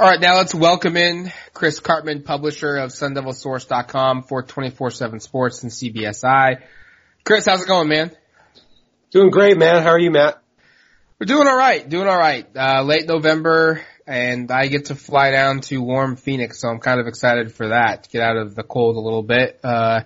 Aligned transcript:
All 0.00 0.06
right, 0.06 0.18
now 0.18 0.38
let's 0.38 0.54
welcome 0.54 0.96
in 0.96 1.30
Chris 1.52 1.78
Karpman, 1.78 2.24
publisher 2.24 2.78
of 2.78 2.88
SunDevilSource.com 2.88 4.22
for 4.22 4.42
24-7 4.42 5.20
Sports 5.20 5.62
and 5.62 5.70
CBSI. 5.70 6.62
Chris, 7.22 7.44
how's 7.44 7.60
it 7.60 7.68
going, 7.68 7.88
man? 7.88 8.10
Doing 9.10 9.28
great, 9.28 9.58
man. 9.58 9.82
How 9.82 9.90
are 9.90 10.00
you, 10.00 10.10
Matt? 10.10 10.42
We're 11.18 11.26
doing 11.26 11.46
all 11.46 11.54
right, 11.54 11.86
doing 11.86 12.08
all 12.08 12.16
right. 12.16 12.46
Uh, 12.56 12.82
late 12.82 13.06
November, 13.08 13.82
and 14.06 14.50
I 14.50 14.68
get 14.68 14.86
to 14.86 14.94
fly 14.94 15.32
down 15.32 15.60
to 15.64 15.82
warm 15.82 16.16
Phoenix, 16.16 16.62
so 16.62 16.68
I'm 16.68 16.80
kind 16.80 16.98
of 16.98 17.06
excited 17.06 17.52
for 17.52 17.68
that. 17.68 18.08
Get 18.10 18.22
out 18.22 18.38
of 18.38 18.54
the 18.54 18.62
cold 18.62 18.96
a 18.96 19.00
little 19.00 19.22
bit. 19.22 19.60
Uh, 19.62 20.04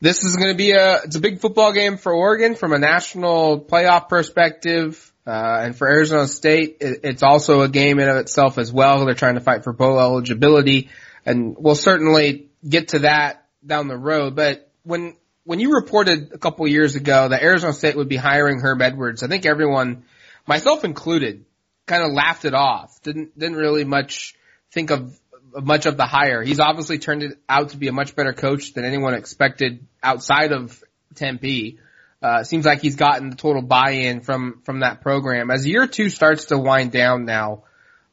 this 0.00 0.22
is 0.22 0.36
going 0.36 0.52
to 0.52 0.56
be 0.56 0.70
a 0.70 0.98
it's 1.02 1.16
a 1.16 1.20
big 1.20 1.40
football 1.40 1.72
game 1.72 1.96
for 1.96 2.12
Oregon 2.12 2.54
from 2.54 2.72
a 2.72 2.78
national 2.78 3.60
playoff 3.60 4.08
perspective. 4.08 5.12
Uh, 5.26 5.62
and 5.62 5.76
for 5.76 5.88
Arizona 5.88 6.26
State, 6.26 6.78
it, 6.80 7.00
it's 7.02 7.22
also 7.22 7.62
a 7.62 7.68
game 7.68 7.98
in 7.98 8.08
of 8.08 8.16
itself 8.16 8.58
as 8.58 8.72
well. 8.72 9.04
They're 9.04 9.14
trying 9.14 9.36
to 9.36 9.40
fight 9.40 9.64
for 9.64 9.72
bowl 9.72 9.98
eligibility, 9.98 10.90
and 11.24 11.56
we'll 11.58 11.74
certainly 11.74 12.50
get 12.66 12.88
to 12.88 13.00
that 13.00 13.46
down 13.64 13.88
the 13.88 13.96
road. 13.96 14.36
But 14.36 14.70
when 14.82 15.16
when 15.44 15.60
you 15.60 15.74
reported 15.74 16.32
a 16.32 16.38
couple 16.38 16.66
years 16.66 16.94
ago 16.94 17.28
that 17.28 17.42
Arizona 17.42 17.72
State 17.72 17.96
would 17.96 18.08
be 18.08 18.16
hiring 18.16 18.60
Herm 18.60 18.82
Edwards, 18.82 19.22
I 19.22 19.28
think 19.28 19.46
everyone, 19.46 20.04
myself 20.46 20.84
included, 20.84 21.44
kind 21.86 22.02
of 22.02 22.12
laughed 22.12 22.44
it 22.44 22.54
off. 22.54 23.00
Didn't 23.02 23.38
didn't 23.38 23.56
really 23.56 23.84
much 23.84 24.34
think 24.72 24.90
of 24.90 25.18
much 25.54 25.86
of 25.86 25.96
the 25.96 26.04
hire. 26.04 26.42
He's 26.42 26.60
obviously 26.60 26.98
turned 26.98 27.22
it 27.22 27.38
out 27.48 27.70
to 27.70 27.76
be 27.76 27.88
a 27.88 27.92
much 27.92 28.16
better 28.16 28.32
coach 28.32 28.74
than 28.74 28.84
anyone 28.84 29.14
expected 29.14 29.86
outside 30.02 30.52
of 30.52 30.82
Tempe. 31.14 31.78
Uh, 32.24 32.42
seems 32.42 32.64
like 32.64 32.80
he's 32.80 32.96
gotten 32.96 33.28
the 33.28 33.36
total 33.36 33.60
buy-in 33.60 34.22
from 34.22 34.62
from 34.64 34.80
that 34.80 35.02
program. 35.02 35.50
As 35.50 35.66
year 35.66 35.86
two 35.86 36.08
starts 36.08 36.46
to 36.46 36.56
wind 36.56 36.90
down 36.90 37.26
now, 37.26 37.64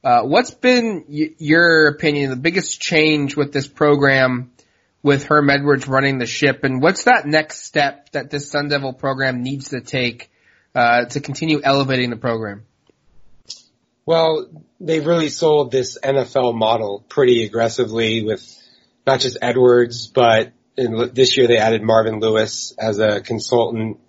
uh, 0.03 0.23
what's 0.23 0.51
been 0.51 1.05
y- 1.07 1.29
your 1.37 1.87
opinion, 1.87 2.29
the 2.29 2.35
biggest 2.35 2.81
change 2.81 3.37
with 3.37 3.53
this 3.53 3.69
program 3.69 4.51
with 5.01 5.23
Herm 5.23 5.49
Edwards 5.49 5.87
running 5.87 6.17
the 6.17 6.25
ship, 6.25 6.65
and 6.65 6.81
what's 6.81 7.05
that 7.05 7.25
next 7.25 7.63
step 7.63 8.09
that 8.11 8.29
this 8.29 8.51
Sun 8.51 8.67
Devil 8.67 8.91
program 8.91 9.43
needs 9.43 9.69
to 9.69 9.79
take 9.79 10.29
uh, 10.75 11.05
to 11.05 11.21
continue 11.21 11.61
elevating 11.63 12.09
the 12.09 12.17
program? 12.17 12.65
Well, 14.05 14.49
they've 14.81 15.05
really 15.05 15.29
sold 15.29 15.71
this 15.71 15.97
NFL 15.97 16.53
model 16.53 17.05
pretty 17.07 17.45
aggressively 17.45 18.25
with 18.25 18.43
not 19.07 19.21
just 19.21 19.37
Edwards, 19.41 20.07
but 20.07 20.51
in, 20.77 21.11
this 21.13 21.37
year 21.37 21.47
they 21.47 21.57
added 21.57 21.81
Marvin 21.81 22.19
Lewis 22.19 22.73
as 22.79 22.99
a 22.99 23.21
consultant, 23.21 23.99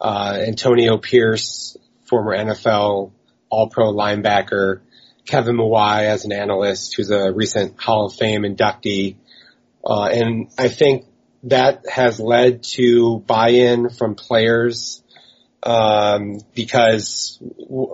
uh, 0.00 0.38
Antonio 0.46 0.98
Pierce, 0.98 1.76
former 2.04 2.36
NFL 2.36 3.12
All-Pro 3.48 3.92
linebacker, 3.92 4.80
Kevin 5.26 5.56
Mawae 5.56 6.04
as 6.04 6.24
an 6.24 6.32
analyst, 6.32 6.94
who's 6.96 7.10
a 7.10 7.32
recent 7.32 7.80
Hall 7.80 8.06
of 8.06 8.14
Fame 8.14 8.42
inductee, 8.42 9.16
uh, 9.84 10.04
and 10.04 10.50
I 10.58 10.68
think 10.68 11.06
that 11.44 11.84
has 11.90 12.18
led 12.20 12.62
to 12.62 13.18
buy-in 13.20 13.90
from 13.90 14.14
players 14.14 15.02
um, 15.62 16.40
because 16.54 17.38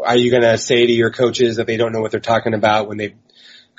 are 0.05 0.17
you 0.17 0.31
going 0.31 0.43
to 0.43 0.59
say 0.59 0.87
to 0.87 0.93
your 0.93 1.11
coaches 1.11 1.57
that 1.57 1.67
they 1.67 1.77
don't 1.77 1.93
know 1.93 2.01
what 2.01 2.11
they're 2.11 2.21
talking 2.21 2.55
about 2.55 2.89
when 2.89 2.99
they've 2.99 3.15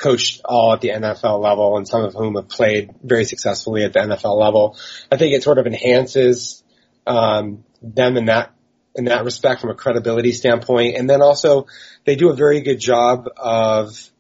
coached 0.02 0.42
all 0.44 0.74
at 0.74 0.82
the 0.82 0.90
NFL 0.90 1.42
level 1.42 1.78
and 1.78 1.88
some 1.88 2.04
of 2.04 2.14
whom 2.14 2.36
have 2.36 2.50
played 2.50 2.96
very 3.04 3.26
successfully 3.26 3.84
at 3.84 3.94
the 3.94 4.00
NFL 4.00 4.40
level? 4.40 4.78
I 5.12 5.18
think 5.18 5.34
it 5.34 5.44
sort 5.44 5.60
of 5.60 5.68
enhances 5.68 6.64
um, 7.06 7.64
them 7.82 8.18
in 8.18 8.26
that 8.26 8.54
in 8.94 9.06
that 9.06 9.24
respect 9.24 9.62
from 9.62 9.70
a 9.70 9.76
credibility 9.76 10.34
standpoint, 10.34 10.98
and 10.98 11.10
then 11.10 11.22
also 11.22 11.68
they 12.04 12.16
do 12.16 12.30
a 12.30 12.36
very 12.36 12.60
good 12.62 12.80
job 12.80 13.30
of 13.38 14.12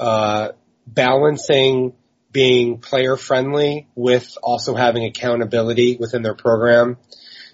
uh, 0.00 0.48
balancing 0.86 1.92
being 2.32 2.78
player 2.78 3.16
friendly 3.16 3.88
with 3.94 4.36
also 4.42 4.74
having 4.74 5.04
accountability 5.04 5.96
within 5.98 6.22
their 6.22 6.34
program. 6.34 6.96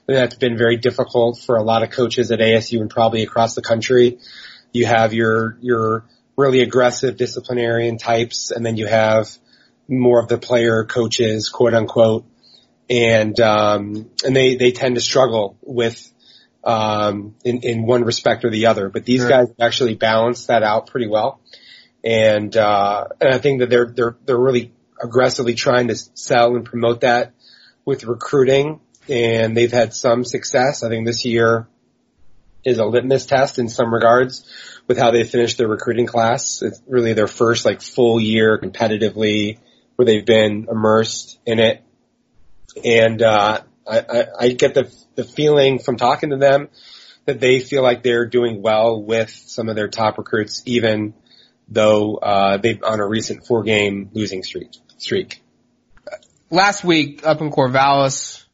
And 0.08 0.16
that's 0.16 0.36
been 0.36 0.56
very 0.56 0.76
difficult 0.76 1.38
for 1.38 1.56
a 1.56 1.62
lot 1.62 1.82
of 1.82 1.90
coaches 1.90 2.30
at 2.30 2.38
ASU 2.38 2.80
and 2.80 2.90
probably 2.90 3.22
across 3.22 3.54
the 3.54 3.62
country. 3.62 4.18
You 4.72 4.86
have 4.86 5.12
your, 5.12 5.58
your 5.60 6.04
really 6.36 6.60
aggressive 6.60 7.16
disciplinarian 7.16 7.98
types 7.98 8.50
and 8.50 8.64
then 8.64 8.76
you 8.76 8.86
have 8.86 9.28
more 9.88 10.20
of 10.20 10.28
the 10.28 10.38
player 10.38 10.84
coaches, 10.84 11.48
quote 11.48 11.74
unquote. 11.74 12.24
And, 12.88 13.38
um, 13.40 14.10
and 14.24 14.36
they, 14.36 14.56
they 14.56 14.72
tend 14.72 14.94
to 14.94 15.00
struggle 15.00 15.56
with, 15.62 16.12
um, 16.62 17.34
in, 17.44 17.62
in 17.62 17.86
one 17.86 18.04
respect 18.04 18.44
or 18.44 18.50
the 18.50 18.66
other, 18.66 18.88
but 18.88 19.04
these 19.04 19.20
sure. 19.20 19.28
guys 19.28 19.48
actually 19.60 19.94
balance 19.94 20.46
that 20.46 20.62
out 20.62 20.88
pretty 20.88 21.08
well. 21.08 21.40
And, 22.04 22.56
uh, 22.56 23.06
and 23.20 23.34
I 23.34 23.38
think 23.38 23.60
that 23.60 23.70
they're, 23.70 23.86
they're, 23.86 24.16
they're 24.24 24.38
really 24.38 24.72
aggressively 25.02 25.54
trying 25.54 25.88
to 25.88 25.96
sell 25.96 26.54
and 26.54 26.64
promote 26.64 27.00
that 27.00 27.32
with 27.84 28.04
recruiting 28.04 28.80
and 29.08 29.56
they've 29.56 29.72
had 29.72 29.94
some 29.94 30.24
success. 30.24 30.82
I 30.82 30.88
think 30.88 31.06
this 31.06 31.24
year 31.24 31.66
is 32.64 32.78
a 32.78 32.84
litmus 32.84 33.26
test 33.26 33.58
in 33.58 33.68
some 33.68 33.92
regards 33.92 34.44
with 34.86 34.98
how 34.98 35.10
they 35.10 35.24
finished 35.24 35.58
their 35.58 35.68
recruiting 35.68 36.06
class. 36.06 36.62
It's 36.62 36.82
really 36.86 37.12
their 37.12 37.26
first 37.26 37.64
like 37.64 37.82
full 37.82 38.20
year 38.20 38.58
competitively 38.58 39.58
where 39.96 40.06
they've 40.06 40.24
been 40.24 40.68
immersed 40.70 41.38
in 41.46 41.58
it. 41.58 41.82
And, 42.84 43.22
uh, 43.22 43.62
I, 43.86 43.98
I, 43.98 44.26
I 44.40 44.48
get 44.48 44.74
the, 44.74 44.92
the 45.14 45.24
feeling 45.24 45.78
from 45.78 45.96
talking 45.96 46.30
to 46.30 46.36
them 46.36 46.68
that 47.24 47.40
they 47.40 47.60
feel 47.60 47.82
like 47.82 48.02
they're 48.02 48.26
doing 48.26 48.62
well 48.62 49.02
with 49.02 49.30
some 49.30 49.68
of 49.68 49.76
their 49.76 49.88
top 49.88 50.18
recruits, 50.18 50.62
even 50.66 51.14
though, 51.68 52.16
uh, 52.16 52.58
they've 52.58 52.82
on 52.82 53.00
a 53.00 53.06
recent 53.06 53.46
four 53.46 53.62
game 53.62 54.10
losing 54.12 54.42
streak, 54.42 54.72
streak. 54.98 55.42
Last 56.50 56.84
week 56.84 57.26
up 57.26 57.40
in 57.40 57.50
Corvallis, 57.50 58.44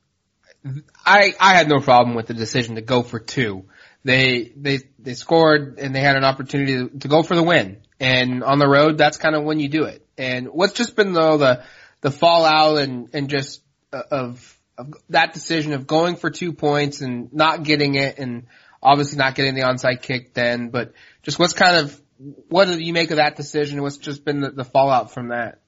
I 1.04 1.34
I 1.38 1.54
had 1.54 1.68
no 1.68 1.80
problem 1.80 2.14
with 2.14 2.26
the 2.26 2.34
decision 2.34 2.76
to 2.76 2.80
go 2.80 3.02
for 3.02 3.18
two. 3.18 3.64
They 4.04 4.52
they 4.56 4.80
they 4.98 5.14
scored 5.14 5.78
and 5.78 5.94
they 5.94 6.00
had 6.00 6.16
an 6.16 6.24
opportunity 6.24 6.76
to, 6.76 6.98
to 7.00 7.08
go 7.08 7.22
for 7.22 7.36
the 7.36 7.42
win. 7.42 7.82
And 8.00 8.42
on 8.42 8.58
the 8.58 8.68
road, 8.68 8.98
that's 8.98 9.16
kind 9.16 9.36
of 9.36 9.44
when 9.44 9.60
you 9.60 9.68
do 9.68 9.84
it. 9.84 10.04
And 10.18 10.48
what's 10.48 10.72
just 10.72 10.96
been 10.96 11.12
though 11.12 11.38
the 11.38 11.64
the 12.00 12.10
fallout 12.10 12.78
and 12.78 13.08
and 13.12 13.28
just 13.28 13.62
uh, 13.92 14.02
of 14.10 14.58
of 14.76 14.94
that 15.10 15.34
decision 15.34 15.72
of 15.72 15.86
going 15.86 16.16
for 16.16 16.30
two 16.30 16.52
points 16.52 17.00
and 17.00 17.32
not 17.32 17.62
getting 17.62 17.94
it 17.94 18.18
and 18.18 18.46
obviously 18.82 19.18
not 19.18 19.34
getting 19.34 19.54
the 19.54 19.62
onside 19.62 20.02
kick 20.02 20.34
then, 20.34 20.70
but 20.70 20.92
just 21.22 21.38
what's 21.38 21.52
kind 21.52 21.76
of 21.76 22.00
what 22.48 22.66
do 22.66 22.78
you 22.78 22.92
make 22.92 23.10
of 23.10 23.16
that 23.16 23.36
decision? 23.36 23.82
What's 23.82 23.98
just 23.98 24.24
been 24.24 24.40
the, 24.40 24.50
the 24.50 24.64
fallout 24.64 25.12
from 25.12 25.28
that? 25.28 25.58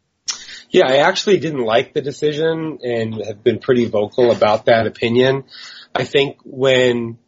Yeah, 0.71 0.89
I 0.89 0.97
actually 0.99 1.39
didn't 1.39 1.65
like 1.65 1.95
the 1.95 2.01
decision 2.01 2.79
and 2.83 3.25
have 3.25 3.45
been 3.45 3.61
pretty 3.61 3.87
vocal 3.87 4.33
about 4.33 4.67
that 4.67 4.87
opinion. 4.87 5.45
I 5.95 6.05
think 6.05 6.39
when 6.45 7.19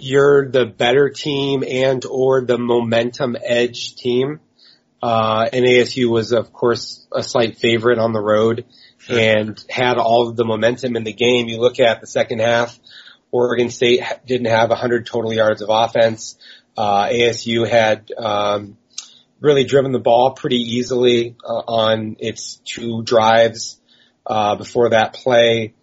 you're 0.00 0.48
the 0.50 0.66
better 0.66 1.10
team 1.10 1.64
and 1.66 2.04
or 2.04 2.42
the 2.42 2.58
momentum 2.58 3.36
edge 3.42 3.96
team, 3.96 4.40
uh, 5.02 5.48
and 5.52 5.64
ASU 5.64 6.08
was 6.10 6.32
of 6.32 6.52
course 6.52 7.06
a 7.12 7.22
slight 7.22 7.58
favorite 7.58 7.98
on 7.98 8.12
the 8.12 8.20
road 8.20 8.64
sure. 8.98 9.18
and 9.18 9.64
had 9.68 9.98
all 9.98 10.28
of 10.28 10.36
the 10.36 10.44
momentum 10.44 10.96
in 10.96 11.04
the 11.04 11.12
game. 11.12 11.48
You 11.48 11.58
look 11.58 11.80
at 11.80 12.00
the 12.00 12.06
second 12.06 12.40
half, 12.40 12.78
Oregon 13.30 13.70
State 13.70 14.02
didn't 14.26 14.48
have 14.48 14.70
100 14.70 15.06
total 15.06 15.32
yards 15.32 15.62
of 15.62 15.68
offense. 15.70 16.36
Uh, 16.76 17.06
ASU 17.06 17.66
had, 17.68 18.10
um, 18.16 18.76
really 19.40 19.64
driven 19.64 19.92
the 19.92 19.98
ball 19.98 20.32
pretty 20.32 20.56
easily 20.56 21.36
uh, 21.44 21.52
on 21.52 22.16
its 22.18 22.56
two 22.64 23.02
drives 23.02 23.78
uh, 24.26 24.56
before 24.56 24.90
that 24.90 25.12
play. 25.12 25.74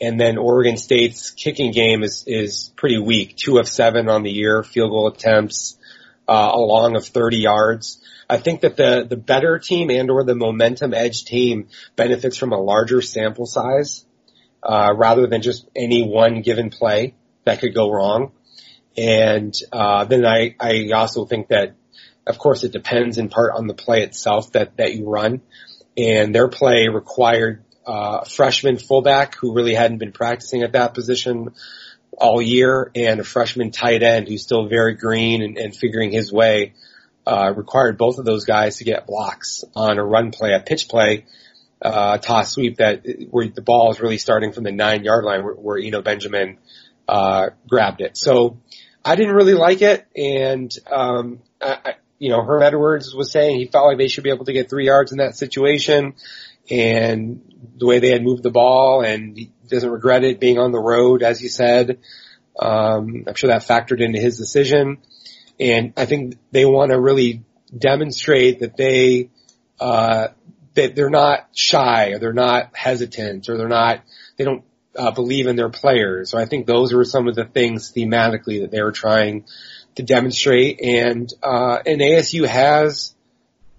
And 0.00 0.18
then 0.18 0.38
Oregon 0.38 0.76
State's 0.76 1.30
kicking 1.30 1.72
game 1.72 2.02
is 2.02 2.24
is 2.26 2.72
pretty 2.76 2.98
weak. 2.98 3.36
Two 3.36 3.58
of 3.58 3.68
seven 3.68 4.08
on 4.08 4.22
the 4.22 4.30
year, 4.30 4.62
field 4.62 4.90
goal 4.90 5.08
attempts, 5.08 5.78
uh, 6.26 6.50
along 6.54 6.96
of 6.96 7.04
30 7.04 7.38
yards. 7.38 8.00
I 8.28 8.38
think 8.38 8.62
that 8.62 8.76
the 8.76 9.06
the 9.08 9.16
better 9.16 9.58
team 9.58 9.90
and 9.90 10.10
or 10.10 10.24
the 10.24 10.34
momentum 10.34 10.94
edge 10.94 11.24
team 11.24 11.68
benefits 11.96 12.36
from 12.36 12.52
a 12.52 12.58
larger 12.58 13.02
sample 13.02 13.46
size 13.46 14.06
uh, 14.62 14.94
rather 14.96 15.26
than 15.26 15.42
just 15.42 15.68
any 15.76 16.02
one 16.02 16.42
given 16.42 16.70
play 16.70 17.14
that 17.44 17.60
could 17.60 17.74
go 17.74 17.90
wrong. 17.90 18.32
And 18.96 19.54
uh, 19.72 20.04
then 20.04 20.24
I 20.24 20.54
I 20.58 20.90
also 20.92 21.26
think 21.26 21.48
that 21.48 21.74
of 22.26 22.38
course, 22.38 22.64
it 22.64 22.72
depends 22.72 23.18
in 23.18 23.28
part 23.28 23.52
on 23.54 23.66
the 23.66 23.74
play 23.74 24.02
itself 24.02 24.52
that, 24.52 24.76
that 24.76 24.94
you 24.94 25.08
run. 25.08 25.42
And 25.96 26.34
their 26.34 26.48
play 26.48 26.88
required 26.88 27.64
uh, 27.86 28.24
freshman 28.24 28.78
fullback 28.78 29.36
who 29.36 29.54
really 29.54 29.74
hadn't 29.74 29.98
been 29.98 30.12
practicing 30.12 30.62
at 30.62 30.72
that 30.72 30.94
position 30.94 31.54
all 32.12 32.40
year 32.40 32.90
and 32.94 33.20
a 33.20 33.24
freshman 33.24 33.70
tight 33.70 34.02
end 34.02 34.28
who's 34.28 34.42
still 34.42 34.68
very 34.68 34.94
green 34.94 35.42
and, 35.42 35.56
and 35.56 35.74
figuring 35.74 36.10
his 36.10 36.32
way. 36.32 36.74
Uh, 37.26 37.52
required 37.54 37.98
both 37.98 38.18
of 38.18 38.24
those 38.24 38.44
guys 38.44 38.78
to 38.78 38.84
get 38.84 39.06
blocks 39.06 39.62
on 39.76 39.98
a 39.98 40.04
run 40.04 40.30
play, 40.30 40.54
a 40.54 40.58
pitch 40.58 40.88
play, 40.88 41.26
uh, 41.82 42.18
toss 42.18 42.52
sweep 42.52 42.78
that 42.78 43.04
where 43.30 43.46
the 43.46 43.62
ball 43.62 43.90
is 43.90 44.00
really 44.00 44.18
starting 44.18 44.52
from 44.52 44.64
the 44.64 44.72
nine 44.72 45.04
yard 45.04 45.24
line 45.24 45.44
where, 45.44 45.54
where 45.54 45.78
Eno 45.78 46.02
Benjamin, 46.02 46.58
uh, 47.06 47.50
grabbed 47.68 48.00
it. 48.00 48.16
So 48.16 48.58
I 49.04 49.16
didn't 49.16 49.34
really 49.34 49.54
like 49.54 49.82
it. 49.82 50.06
And, 50.16 50.74
um, 50.90 51.40
I, 51.60 51.94
you 52.18 52.30
know, 52.30 52.42
Herm 52.42 52.62
Edwards 52.62 53.14
was 53.14 53.30
saying 53.30 53.58
he 53.58 53.66
felt 53.66 53.86
like 53.86 53.98
they 53.98 54.08
should 54.08 54.24
be 54.24 54.30
able 54.30 54.44
to 54.44 54.52
get 54.52 54.68
three 54.68 54.86
yards 54.86 55.12
in 55.12 55.18
that 55.18 55.36
situation 55.36 56.14
and 56.68 57.42
the 57.76 57.86
way 57.86 57.98
they 57.98 58.10
had 58.10 58.22
moved 58.22 58.42
the 58.42 58.50
ball 58.50 59.02
and 59.02 59.36
he 59.36 59.50
doesn't 59.68 59.90
regret 59.90 60.24
it 60.24 60.40
being 60.40 60.58
on 60.58 60.72
the 60.72 60.78
road, 60.78 61.22
as 61.22 61.40
he 61.40 61.48
said. 61.48 61.98
Um, 62.58 63.24
I'm 63.26 63.34
sure 63.34 63.48
that 63.48 63.62
factored 63.62 64.00
into 64.00 64.20
his 64.20 64.36
decision. 64.36 64.98
And 65.58 65.92
I 65.96 66.06
think 66.06 66.36
they 66.50 66.64
want 66.64 66.90
to 66.90 67.00
really 67.00 67.42
demonstrate 67.76 68.60
that 68.60 68.76
they, 68.76 69.30
uh, 69.78 70.28
that 70.74 70.94
they're 70.94 71.10
not 71.10 71.48
shy 71.54 72.10
or 72.10 72.18
they're 72.18 72.32
not 72.32 72.76
hesitant 72.76 73.48
or 73.48 73.56
they're 73.56 73.68
not, 73.68 74.02
they 74.36 74.44
don't 74.44 74.64
uh, 74.96 75.10
believe 75.10 75.46
in 75.46 75.56
their 75.56 75.68
players. 75.68 76.30
So 76.30 76.38
I 76.38 76.46
think 76.46 76.66
those 76.66 76.92
were 76.92 77.04
some 77.04 77.28
of 77.28 77.34
the 77.34 77.44
things 77.44 77.92
thematically 77.92 78.62
that 78.62 78.70
they 78.70 78.82
were 78.82 78.92
trying 78.92 79.44
to 79.96 80.02
demonstrate. 80.02 80.80
And, 80.80 81.32
uh, 81.42 81.78
and 81.84 82.00
ASU 82.00 82.46
has 82.46 83.14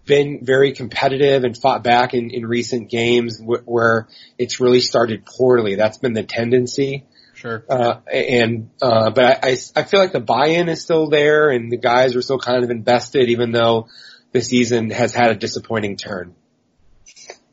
been 0.05 0.39
very 0.43 0.73
competitive 0.73 1.43
and 1.43 1.57
fought 1.57 1.83
back 1.83 2.13
in, 2.13 2.31
in 2.31 2.45
recent 2.45 2.89
games 2.89 3.39
wh- 3.39 3.67
where 3.67 4.07
it's 4.37 4.59
really 4.59 4.79
started 4.79 5.25
poorly. 5.25 5.75
That's 5.75 5.97
been 5.97 6.13
the 6.13 6.23
tendency. 6.23 7.05
Sure. 7.35 7.63
Uh, 7.69 8.01
and, 8.11 8.69
uh, 8.81 9.09
but 9.11 9.25
I, 9.25 9.49
I, 9.49 9.57
I 9.75 9.83
feel 9.83 9.99
like 9.99 10.11
the 10.11 10.19
buy-in 10.19 10.69
is 10.69 10.81
still 10.81 11.09
there 11.09 11.49
and 11.49 11.71
the 11.71 11.77
guys 11.77 12.15
are 12.15 12.21
still 12.21 12.39
kind 12.39 12.63
of 12.63 12.69
invested 12.69 13.29
even 13.29 13.51
though 13.51 13.87
the 14.31 14.41
season 14.41 14.89
has 14.91 15.13
had 15.13 15.31
a 15.31 15.35
disappointing 15.35 15.97
turn. 15.97 16.35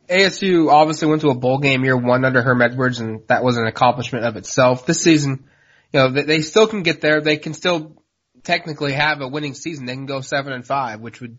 ASU 0.08 0.70
obviously 0.70 1.08
went 1.08 1.20
to 1.20 1.28
a 1.28 1.34
bowl 1.34 1.58
game 1.58 1.84
year 1.84 1.96
one 1.96 2.24
under 2.24 2.42
Herm 2.42 2.62
Edwards, 2.62 2.98
and 2.98 3.20
that 3.28 3.44
was 3.44 3.58
an 3.58 3.66
accomplishment 3.66 4.24
of 4.24 4.36
itself. 4.36 4.86
This 4.86 5.02
season, 5.02 5.44
you 5.92 6.00
know, 6.00 6.10
they, 6.10 6.22
they 6.22 6.40
still 6.40 6.66
can 6.66 6.82
get 6.82 7.00
there. 7.00 7.20
They 7.20 7.36
can 7.36 7.52
still 7.52 8.02
technically 8.42 8.92
have 8.92 9.20
a 9.20 9.28
winning 9.28 9.54
season. 9.54 9.84
They 9.84 9.94
can 9.94 10.06
go 10.06 10.20
seven 10.20 10.52
and 10.52 10.66
five, 10.66 11.00
which 11.00 11.20
would 11.20 11.38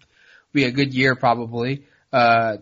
be 0.54 0.66
a 0.66 0.72
good 0.72 0.94
year 0.94 1.16
probably. 1.16 1.86
Uh, 2.12 2.58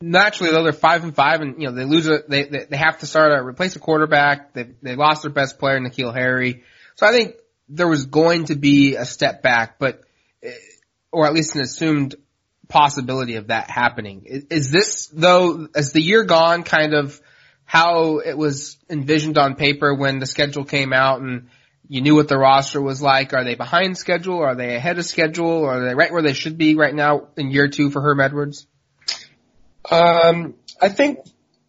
naturally 0.00 0.52
though, 0.52 0.62
they're 0.62 0.72
five 0.72 1.04
and 1.04 1.14
five, 1.14 1.40
and 1.40 1.60
you 1.60 1.68
know 1.68 1.74
they 1.74 1.84
lose 1.84 2.06
a 2.08 2.22
they 2.28 2.44
they, 2.44 2.76
have 2.76 2.98
to 2.98 3.06
start 3.06 3.32
a 3.32 3.42
replace 3.42 3.76
a 3.76 3.78
quarterback. 3.78 4.52
They 4.52 4.66
they 4.82 4.96
lost 4.96 5.22
their 5.22 5.30
best 5.30 5.58
player, 5.58 5.78
N'Keal 5.78 6.14
Harry. 6.14 6.62
So 6.96 7.06
I 7.06 7.12
think 7.12 7.34
there 7.68 7.88
was 7.88 8.06
going 8.06 8.46
to 8.46 8.54
be 8.54 8.96
a 8.96 9.04
step 9.04 9.42
back, 9.42 9.78
but 9.78 10.02
eh, 10.42 10.52
or 11.12 11.26
at 11.26 11.34
least 11.34 11.54
an 11.54 11.62
assumed 11.62 12.14
possibility 12.68 13.36
of 13.36 13.48
that 13.48 13.70
happening. 13.70 14.24
Is, 14.26 14.44
is 14.50 14.70
this 14.70 15.06
though, 15.08 15.68
as 15.74 15.92
the 15.92 16.02
year 16.02 16.24
gone, 16.24 16.62
kind 16.62 16.94
of 16.94 17.20
how 17.64 18.18
it 18.18 18.36
was 18.36 18.78
envisioned 18.88 19.36
on 19.36 19.54
paper 19.54 19.94
when 19.94 20.18
the 20.18 20.26
schedule 20.26 20.64
came 20.64 20.92
out 20.92 21.20
and 21.20 21.48
you 21.88 22.02
knew 22.02 22.14
what 22.14 22.28
the 22.28 22.38
roster 22.38 22.80
was 22.80 23.00
like? 23.00 23.32
Are 23.32 23.44
they 23.44 23.54
behind 23.54 23.96
schedule? 23.96 24.40
Are 24.40 24.54
they 24.54 24.76
ahead 24.76 24.98
of 24.98 25.06
schedule? 25.06 25.64
Are 25.64 25.84
they 25.84 25.94
right 25.94 26.12
where 26.12 26.22
they 26.22 26.34
should 26.34 26.58
be 26.58 26.74
right 26.74 26.94
now 26.94 27.28
in 27.36 27.50
year 27.50 27.68
two 27.68 27.90
for 27.90 28.02
Herm 28.02 28.20
Edwards? 28.20 28.66
Um, 29.90 30.54
I 30.80 30.90
think 30.90 31.20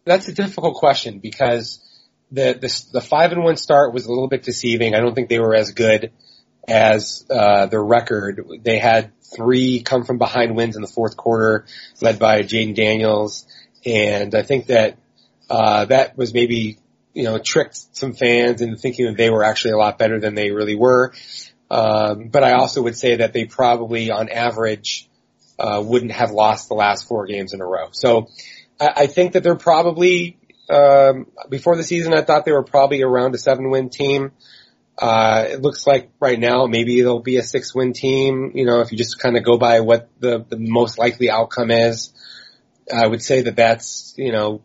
that's 0.04 0.28
a 0.28 0.34
difficult 0.34 0.74
question 0.74 1.20
because 1.20 1.80
the, 2.30 2.52
the 2.52 2.84
the 2.92 3.00
five 3.00 3.32
and 3.32 3.42
one 3.42 3.56
start 3.56 3.94
was 3.94 4.04
a 4.04 4.10
little 4.10 4.28
bit 4.28 4.42
deceiving. 4.42 4.94
I 4.94 5.00
don't 5.00 5.14
think 5.14 5.30
they 5.30 5.40
were 5.40 5.54
as 5.54 5.72
good 5.72 6.12
as 6.68 7.24
uh, 7.30 7.66
their 7.66 7.82
record. 7.82 8.44
They 8.62 8.78
had 8.78 9.12
three 9.34 9.80
come 9.80 10.04
from 10.04 10.18
behind 10.18 10.54
wins 10.54 10.76
in 10.76 10.82
the 10.82 10.88
fourth 10.88 11.16
quarter, 11.16 11.64
led 12.02 12.18
by 12.18 12.42
Jayden 12.42 12.74
Daniels, 12.74 13.46
and 13.86 14.34
I 14.34 14.42
think 14.42 14.66
that 14.66 14.98
uh, 15.48 15.86
that 15.86 16.16
was 16.18 16.34
maybe 16.34 16.78
you 17.14 17.24
know 17.24 17.38
tricked 17.38 17.96
some 17.96 18.12
fans 18.12 18.60
into 18.60 18.76
thinking 18.76 19.06
that 19.06 19.16
they 19.16 19.30
were 19.30 19.44
actually 19.44 19.72
a 19.72 19.76
lot 19.78 19.98
better 19.98 20.20
than 20.20 20.34
they 20.34 20.50
really 20.50 20.76
were. 20.76 21.12
Um, 21.70 22.28
but 22.28 22.42
I 22.42 22.52
also 22.52 22.82
would 22.82 22.96
say 22.96 23.16
that 23.16 23.32
they 23.32 23.44
probably, 23.44 24.10
on 24.10 24.28
average, 24.28 25.08
uh, 25.58 25.80
wouldn't 25.84 26.12
have 26.12 26.32
lost 26.32 26.68
the 26.68 26.74
last 26.74 27.06
four 27.06 27.26
games 27.26 27.52
in 27.52 27.60
a 27.60 27.66
row. 27.66 27.90
So 27.92 28.28
I, 28.80 28.88
I 28.96 29.06
think 29.06 29.32
that 29.32 29.42
they're 29.42 29.54
probably 29.54 30.36
um, 30.68 31.26
before 31.48 31.76
the 31.76 31.84
season. 31.84 32.12
I 32.14 32.22
thought 32.22 32.44
they 32.44 32.52
were 32.52 32.64
probably 32.64 33.02
around 33.02 33.34
a 33.34 33.38
seven-win 33.38 33.90
team. 33.90 34.32
Uh, 34.98 35.46
it 35.48 35.62
looks 35.62 35.86
like 35.86 36.10
right 36.20 36.38
now 36.38 36.66
maybe 36.66 37.00
they'll 37.00 37.20
be 37.20 37.36
a 37.36 37.42
six 37.42 37.74
win 37.74 37.92
team. 37.92 38.52
You 38.54 38.66
know, 38.66 38.80
if 38.80 38.92
you 38.92 38.98
just 38.98 39.18
kind 39.18 39.36
of 39.36 39.44
go 39.44 39.56
by 39.56 39.80
what 39.80 40.08
the, 40.18 40.44
the 40.48 40.58
most 40.58 40.98
likely 40.98 41.30
outcome 41.30 41.70
is, 41.70 42.12
I 42.92 43.06
would 43.06 43.22
say 43.22 43.42
that 43.42 43.56
that's, 43.56 44.14
you 44.16 44.32
know, 44.32 44.62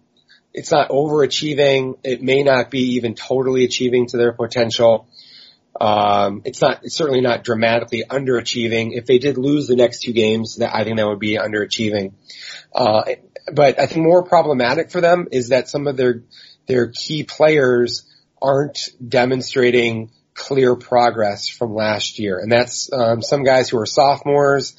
it's 0.56 0.72
not 0.72 0.90
overachieving. 0.90 1.98
It 2.04 2.24
may 2.24 2.42
not 2.42 2.72
be 2.72 2.96
even 2.96 3.13
totally 3.13 3.66
achieving 3.66 4.07
to 4.07 4.18
their 4.18 4.31
potential. 4.31 5.07
Um, 5.80 6.44
it's 6.46 6.62
not, 6.62 6.86
it's 6.86 6.96
certainly 6.96 7.19
not 7.19 7.44
dramatically 7.44 8.06
underachieving. 8.10 8.92
If 8.94 9.06
they 9.06 9.18
did 9.18 9.38
lose 9.38 9.68
the 9.68 9.75
next 9.75 10.04
two 10.04 10.13
games, 10.13 10.56
that 10.57 10.74
I 10.74 10.86
think 10.86 10.96
that 10.98 11.07
would 11.07 11.19
be 11.19 11.38
underachieving. 11.38 12.13
Uh, 12.74 13.04
but 13.52 13.78
I 13.78 13.86
think 13.86 14.06
more 14.06 14.24
problematic 14.24 14.92
for 14.92 15.02
them 15.02 15.28
is 15.30 15.50
that 15.50 15.68
some 15.68 15.88
of 15.88 15.98
their, 15.98 16.24
their 16.68 16.88
key 16.88 17.24
players 17.24 18.10
aren't 18.42 18.90
demonstrating 19.06 20.10
clear 20.34 20.78
progress 20.78 21.50
from 21.50 21.75
last 21.75 22.18
year. 22.18 22.40
And 22.40 22.50
that's 22.50 22.90
um, 22.94 23.22
some 23.22 23.44
guys 23.44 23.68
who 23.68 23.78
are 23.80 23.86
sophomores 23.86 24.78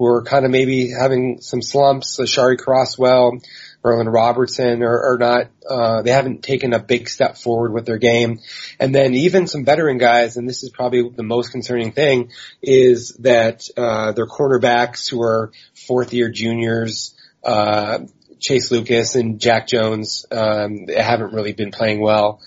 who 0.00 0.06
are 0.06 0.22
kind 0.22 0.46
of 0.46 0.50
maybe 0.50 0.90
having 0.90 1.42
some 1.42 1.60
slumps. 1.60 2.18
Shari 2.24 2.56
Crosswell, 2.56 3.42
Merlin 3.82 4.08
Robertson 4.08 4.82
are, 4.82 5.14
are 5.14 5.18
not, 5.18 5.50
uh, 5.68 6.02
they 6.02 6.10
haven't 6.10 6.42
taken 6.42 6.72
a 6.72 6.78
big 6.78 7.08
step 7.08 7.38
forward 7.38 7.72
with 7.72 7.86
their 7.86 7.98
game. 7.98 8.40
And 8.78 8.94
then 8.94 9.14
even 9.14 9.46
some 9.46 9.64
veteran 9.64 9.98
guys, 9.98 10.36
and 10.36 10.48
this 10.48 10.62
is 10.62 10.70
probably 10.70 11.08
the 11.08 11.22
most 11.22 11.50
concerning 11.50 11.92
thing, 11.92 12.30
is 12.62 13.16
that, 13.20 13.68
uh, 13.76 14.12
their 14.12 14.26
cornerbacks 14.26 15.10
who 15.10 15.22
are 15.22 15.52
fourth 15.74 16.12
year 16.12 16.30
juniors, 16.30 17.14
uh, 17.42 18.00
Chase 18.38 18.70
Lucas 18.70 19.14
and 19.14 19.40
Jack 19.40 19.66
Jones, 19.66 20.26
um, 20.30 20.86
haven't 20.88 21.32
really 21.32 21.52
been 21.52 21.70
playing 21.70 22.00
well 22.00 22.40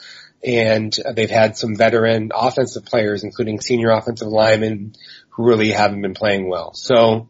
and 0.43 0.93
they've 1.13 1.29
had 1.29 1.55
some 1.55 1.75
veteran 1.75 2.31
offensive 2.35 2.85
players, 2.85 3.23
including 3.23 3.61
senior 3.61 3.91
offensive 3.91 4.27
linemen, 4.27 4.93
who 5.29 5.45
really 5.45 5.71
haven't 5.71 6.01
been 6.01 6.13
playing 6.13 6.49
well. 6.49 6.73
So 6.73 7.29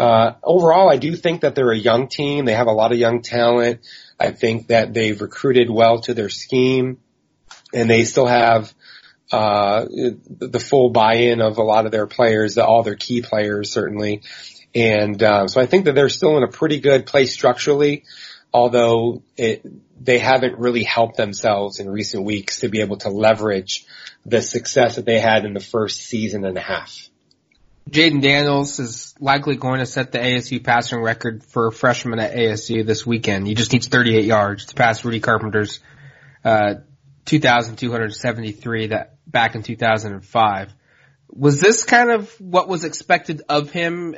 uh, 0.00 0.36
overall, 0.42 0.90
I 0.90 0.96
do 0.96 1.14
think 1.14 1.42
that 1.42 1.54
they're 1.54 1.72
a 1.72 1.76
young 1.76 2.08
team. 2.08 2.46
They 2.46 2.54
have 2.54 2.68
a 2.68 2.72
lot 2.72 2.90
of 2.90 2.98
young 2.98 3.20
talent. 3.20 3.86
I 4.18 4.30
think 4.30 4.68
that 4.68 4.94
they've 4.94 5.20
recruited 5.20 5.68
well 5.68 6.00
to 6.02 6.14
their 6.14 6.30
scheme, 6.30 7.00
and 7.74 7.90
they 7.90 8.04
still 8.04 8.26
have 8.26 8.72
uh, 9.30 9.84
the 9.84 10.58
full 10.58 10.88
buy-in 10.88 11.42
of 11.42 11.58
a 11.58 11.62
lot 11.62 11.84
of 11.84 11.92
their 11.92 12.06
players, 12.06 12.56
all 12.56 12.82
their 12.82 12.96
key 12.96 13.20
players 13.20 13.70
certainly. 13.70 14.22
And 14.74 15.22
um, 15.22 15.48
so 15.48 15.60
I 15.60 15.66
think 15.66 15.84
that 15.84 15.94
they're 15.94 16.08
still 16.08 16.38
in 16.38 16.44
a 16.44 16.48
pretty 16.48 16.80
good 16.80 17.04
place 17.04 17.34
structurally, 17.34 18.04
although 18.54 19.22
it, 19.36 19.66
they 20.02 20.18
haven't 20.18 20.58
really 20.58 20.82
helped 20.82 21.18
themselves 21.18 21.78
in 21.78 21.90
recent 21.90 22.24
weeks 22.24 22.60
to 22.60 22.70
be 22.70 22.80
able 22.80 22.96
to 22.98 23.10
leverage 23.10 23.84
the 24.24 24.40
success 24.40 24.96
that 24.96 25.04
they 25.04 25.20
had 25.20 25.44
in 25.44 25.52
the 25.52 25.60
first 25.60 26.00
season 26.00 26.46
and 26.46 26.56
a 26.56 26.62
half. 26.62 27.09
Jayden 27.88 28.22
Daniels 28.22 28.78
is 28.78 29.14
likely 29.18 29.56
going 29.56 29.80
to 29.80 29.86
set 29.86 30.12
the 30.12 30.18
ASU 30.18 30.62
passing 30.62 31.00
record 31.00 31.42
for 31.42 31.68
a 31.68 31.72
freshman 31.72 32.20
at 32.20 32.34
ASU 32.34 32.86
this 32.86 33.06
weekend. 33.06 33.46
He 33.46 33.54
just 33.54 33.72
needs 33.72 33.88
38 33.88 34.24
yards 34.24 34.66
to 34.66 34.74
pass 34.74 35.04
Rudy 35.04 35.20
Carpenter's 35.20 35.80
uh, 36.44 36.74
2,273 37.24 38.88
that 38.88 39.16
back 39.26 39.54
in 39.54 39.62
2005. 39.62 40.74
Was 41.32 41.60
this 41.60 41.84
kind 41.84 42.10
of 42.10 42.32
what 42.40 42.68
was 42.68 42.84
expected 42.84 43.42
of 43.48 43.70
him? 43.70 44.14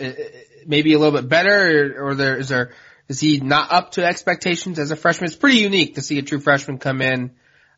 Maybe 0.67 0.95
a 0.95 0.99
little 0.99 1.21
bit 1.21 1.29
better, 1.29 1.95
or, 1.97 2.09
or 2.09 2.15
there 2.15 2.39
is 2.39 2.49
there 2.49 2.73
is 3.09 3.21
he 3.21 3.41
not 3.41 3.71
up 3.71 3.93
to 3.93 4.05
expectations 4.05 4.79
as 4.79 4.91
a 4.91 4.97
freshman? 4.97 5.27
It's 5.27 5.37
pretty 5.37 5.59
unique 5.59 5.97
to 5.97 6.03
see 6.03 6.19
a 6.19 6.23
true 6.23 6.41
freshman 6.41 6.79
come 6.79 7.03
in 7.03 7.33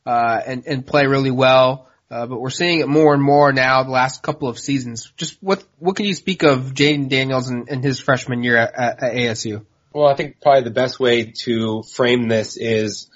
uh, 0.07 0.41
and 0.47 0.65
and 0.67 0.87
play 0.87 1.07
really 1.07 1.33
well. 1.33 1.89
Uh, 2.11 2.27
but 2.27 2.41
we're 2.41 2.51
seeing 2.51 2.81
it 2.81 2.89
more 2.89 3.15
and 3.15 3.23
more 3.23 3.53
now 3.53 3.83
the 3.83 3.91
last 3.91 4.23
couple 4.23 4.49
of 4.49 4.59
seasons. 4.59 5.11
Just 5.17 5.43
what 5.43 5.65
what 5.79 5.97
can 5.97 6.07
you 6.07 6.15
speak 6.15 6.43
of 6.43 6.75
Jayden 6.75 7.09
Daniels 7.09 7.49
and, 7.49 7.69
and, 7.69 7.83
his 7.83 7.99
freshman 7.99 8.43
year 8.43 8.57
at, 8.57 9.03
at, 9.03 9.15
ASU? 9.15 9.65
Well, 9.93 10.07
I 10.07 10.15
think 10.15 10.41
probably 10.41 10.65
the 10.65 10.71
best 10.71 11.01
way 11.01 11.33
to 11.45 11.83
frame 11.83 12.29
this 12.29 12.57
is 12.57 13.09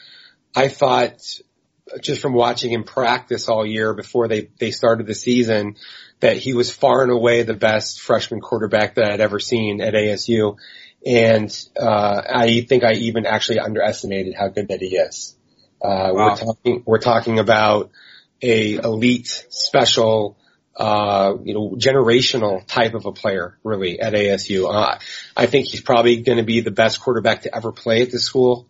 I 0.57 0.69
thought 0.69 1.21
just 2.01 2.21
from 2.21 2.33
watching 2.33 2.73
him 2.73 2.85
practice 2.85 3.49
all 3.49 3.67
year 3.67 3.95
before 3.95 4.29
they, 4.29 4.49
they 4.59 4.71
started 4.71 5.07
the 5.07 5.15
season 5.15 5.77
that 6.21 6.37
he 6.37 6.55
was 6.55 6.71
far 6.71 7.03
and 7.03 7.13
away 7.13 7.43
the 7.43 7.55
best 7.55 8.01
freshman 8.01 8.41
quarterback 8.41 8.97
that 8.97 9.11
I'd 9.11 9.21
ever 9.21 9.39
seen 9.39 9.81
at 9.81 9.95
ASU. 9.95 10.57
And, 11.07 11.69
uh, 11.81 12.23
I 12.29 12.63
think 12.69 12.85
I 12.85 12.95
even 12.95 13.25
actually 13.25 13.61
underestimated 13.61 14.35
how 14.35 14.49
good 14.49 14.69
that 14.69 14.81
he 14.81 14.97
is. 14.97 15.37
Uh, 15.81 16.11
wow. 16.13 16.13
we're 16.13 16.37
talking, 16.37 16.83
we're 16.87 16.99
talking 16.99 17.39
about 17.39 17.91
a 18.43 18.75
elite 18.75 19.47
special, 19.51 20.37
uh, 20.77 21.35
you 21.43 21.55
know, 21.55 21.71
generational 21.77 22.67
type 22.67 22.95
of 22.95 23.07
a 23.07 23.13
player 23.13 23.59
really 23.65 24.01
at 24.01 24.13
ASU. 24.13 24.73
Uh, 24.73 24.99
I 25.37 25.47
think 25.47 25.67
he's 25.67 25.81
probably 25.81 26.23
going 26.23 26.39
to 26.39 26.45
be 26.45 26.61
the 26.61 26.71
best 26.71 27.01
quarterback 27.01 27.43
to 27.43 27.55
ever 27.55 27.73
play 27.73 28.03
at 28.03 28.11
the 28.11 28.21
school. 28.21 28.69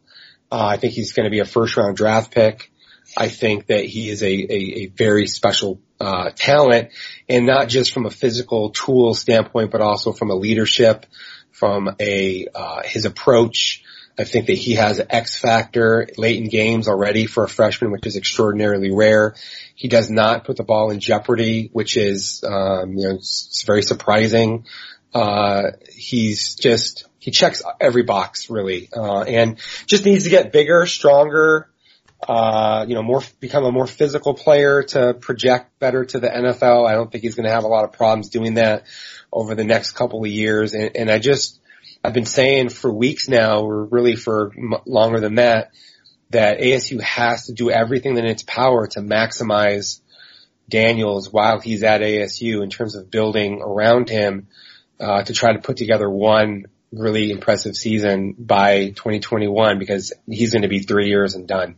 Uh, 0.50 0.66
I 0.66 0.76
think 0.78 0.94
he's 0.94 1.12
going 1.12 1.24
to 1.24 1.30
be 1.30 1.40
a 1.40 1.44
first 1.44 1.76
round 1.76 1.96
draft 1.96 2.32
pick. 2.32 2.70
I 3.16 3.28
think 3.28 3.66
that 3.66 3.84
he 3.84 4.10
is 4.10 4.22
a, 4.22 4.26
a, 4.26 4.56
a 4.82 4.86
very 4.86 5.26
special 5.26 5.80
uh, 6.00 6.30
talent 6.34 6.90
and 7.28 7.46
not 7.46 7.68
just 7.68 7.92
from 7.92 8.06
a 8.06 8.10
physical 8.10 8.70
tool 8.70 9.14
standpoint, 9.14 9.70
but 9.70 9.80
also 9.80 10.12
from 10.12 10.30
a 10.30 10.34
leadership, 10.34 11.06
from 11.50 11.94
a, 12.00 12.46
uh, 12.54 12.82
his 12.84 13.04
approach. 13.04 13.82
I 14.18 14.24
think 14.24 14.46
that 14.46 14.58
he 14.58 14.74
has 14.74 14.98
an 14.98 15.06
X 15.10 15.38
factor 15.38 16.08
late 16.16 16.42
in 16.42 16.48
games 16.48 16.88
already 16.88 17.26
for 17.26 17.44
a 17.44 17.48
freshman, 17.48 17.92
which 17.92 18.04
is 18.04 18.16
extraordinarily 18.16 18.90
rare. 18.90 19.36
He 19.76 19.86
does 19.86 20.10
not 20.10 20.44
put 20.44 20.56
the 20.56 20.64
ball 20.64 20.90
in 20.90 20.98
jeopardy, 20.98 21.70
which 21.72 21.96
is, 21.96 22.42
um, 22.44 22.94
you 22.94 23.08
know, 23.08 23.14
it's, 23.14 23.62
very 23.64 23.82
surprising. 23.82 24.66
Uh, 25.14 25.70
he's 25.94 26.56
just, 26.56 27.06
he 27.20 27.30
checks 27.30 27.62
every 27.80 28.02
box 28.02 28.50
really, 28.50 28.88
uh, 28.94 29.22
and 29.22 29.58
just 29.86 30.04
needs 30.04 30.24
to 30.24 30.30
get 30.30 30.52
bigger, 30.52 30.84
stronger, 30.86 31.70
uh, 32.26 32.84
you 32.88 32.94
know, 32.94 33.02
more, 33.02 33.22
become 33.38 33.64
a 33.64 33.70
more 33.70 33.86
physical 33.86 34.34
player 34.34 34.82
to 34.82 35.14
project 35.14 35.78
better 35.78 36.04
to 36.04 36.18
the 36.18 36.28
NFL. 36.28 36.88
I 36.88 36.94
don't 36.94 37.10
think 37.10 37.22
he's 37.22 37.36
going 37.36 37.46
to 37.46 37.52
have 37.52 37.64
a 37.64 37.68
lot 37.68 37.84
of 37.84 37.92
problems 37.92 38.30
doing 38.30 38.54
that 38.54 38.84
over 39.32 39.54
the 39.54 39.64
next 39.64 39.92
couple 39.92 40.24
of 40.24 40.30
years. 40.30 40.74
And, 40.74 40.96
and 40.96 41.10
I 41.10 41.20
just, 41.20 41.57
I've 42.02 42.12
been 42.12 42.26
saying 42.26 42.70
for 42.70 42.92
weeks 42.92 43.28
now, 43.28 43.60
or 43.60 43.84
really 43.84 44.16
for 44.16 44.52
m- 44.56 44.80
longer 44.86 45.20
than 45.20 45.36
that, 45.36 45.72
that 46.30 46.60
ASU 46.60 47.00
has 47.00 47.46
to 47.46 47.52
do 47.52 47.70
everything 47.70 48.16
in 48.16 48.24
its 48.24 48.42
power 48.42 48.86
to 48.88 49.00
maximize 49.00 50.00
Daniels 50.68 51.32
while 51.32 51.60
he's 51.60 51.82
at 51.82 52.00
ASU 52.00 52.62
in 52.62 52.70
terms 52.70 52.94
of 52.94 53.10
building 53.10 53.62
around 53.62 54.08
him, 54.08 54.48
uh, 55.00 55.22
to 55.22 55.32
try 55.32 55.52
to 55.52 55.58
put 55.58 55.76
together 55.76 56.08
one 56.08 56.66
really 56.92 57.30
impressive 57.30 57.76
season 57.76 58.34
by 58.38 58.88
2021 58.90 59.78
because 59.78 60.12
he's 60.26 60.52
going 60.52 60.62
to 60.62 60.68
be 60.68 60.80
three 60.80 61.08
years 61.08 61.34
and 61.34 61.46
done. 61.46 61.76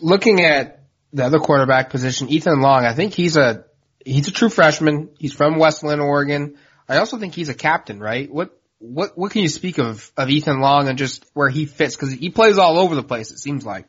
looking 0.00 0.42
at 0.42 0.80
the 1.16 1.24
other 1.24 1.38
quarterback 1.38 1.88
position, 1.88 2.28
Ethan 2.28 2.60
Long, 2.60 2.84
I 2.84 2.92
think 2.92 3.14
he's 3.14 3.38
a 3.38 3.64
he's 4.04 4.28
a 4.28 4.32
true 4.32 4.50
freshman. 4.50 5.08
He's 5.18 5.32
from 5.32 5.58
West 5.58 5.82
Linn, 5.82 6.00
Oregon. 6.00 6.56
I 6.88 6.98
also 6.98 7.16
think 7.16 7.34
he's 7.34 7.48
a 7.48 7.54
captain, 7.54 8.00
right? 8.00 8.30
What 8.30 8.50
what 8.78 9.16
what 9.16 9.32
can 9.32 9.40
you 9.40 9.48
speak 9.48 9.78
of 9.78 10.12
of 10.16 10.28
Ethan 10.28 10.60
Long 10.60 10.88
and 10.88 10.98
just 10.98 11.24
where 11.32 11.48
he 11.48 11.64
fits 11.64 11.96
because 11.96 12.12
he 12.12 12.28
plays 12.28 12.58
all 12.58 12.78
over 12.78 12.94
the 12.94 13.02
place. 13.02 13.30
It 13.30 13.38
seems 13.38 13.64
like. 13.64 13.86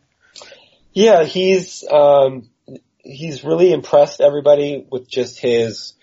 Yeah, 0.93 1.25
he's 1.25 1.83
um 1.91 2.49
he's 2.97 3.43
really 3.43 3.73
impressed 3.73 4.21
everybody 4.21 4.85
with 4.89 5.09
just 5.09 5.37
his 5.37 5.95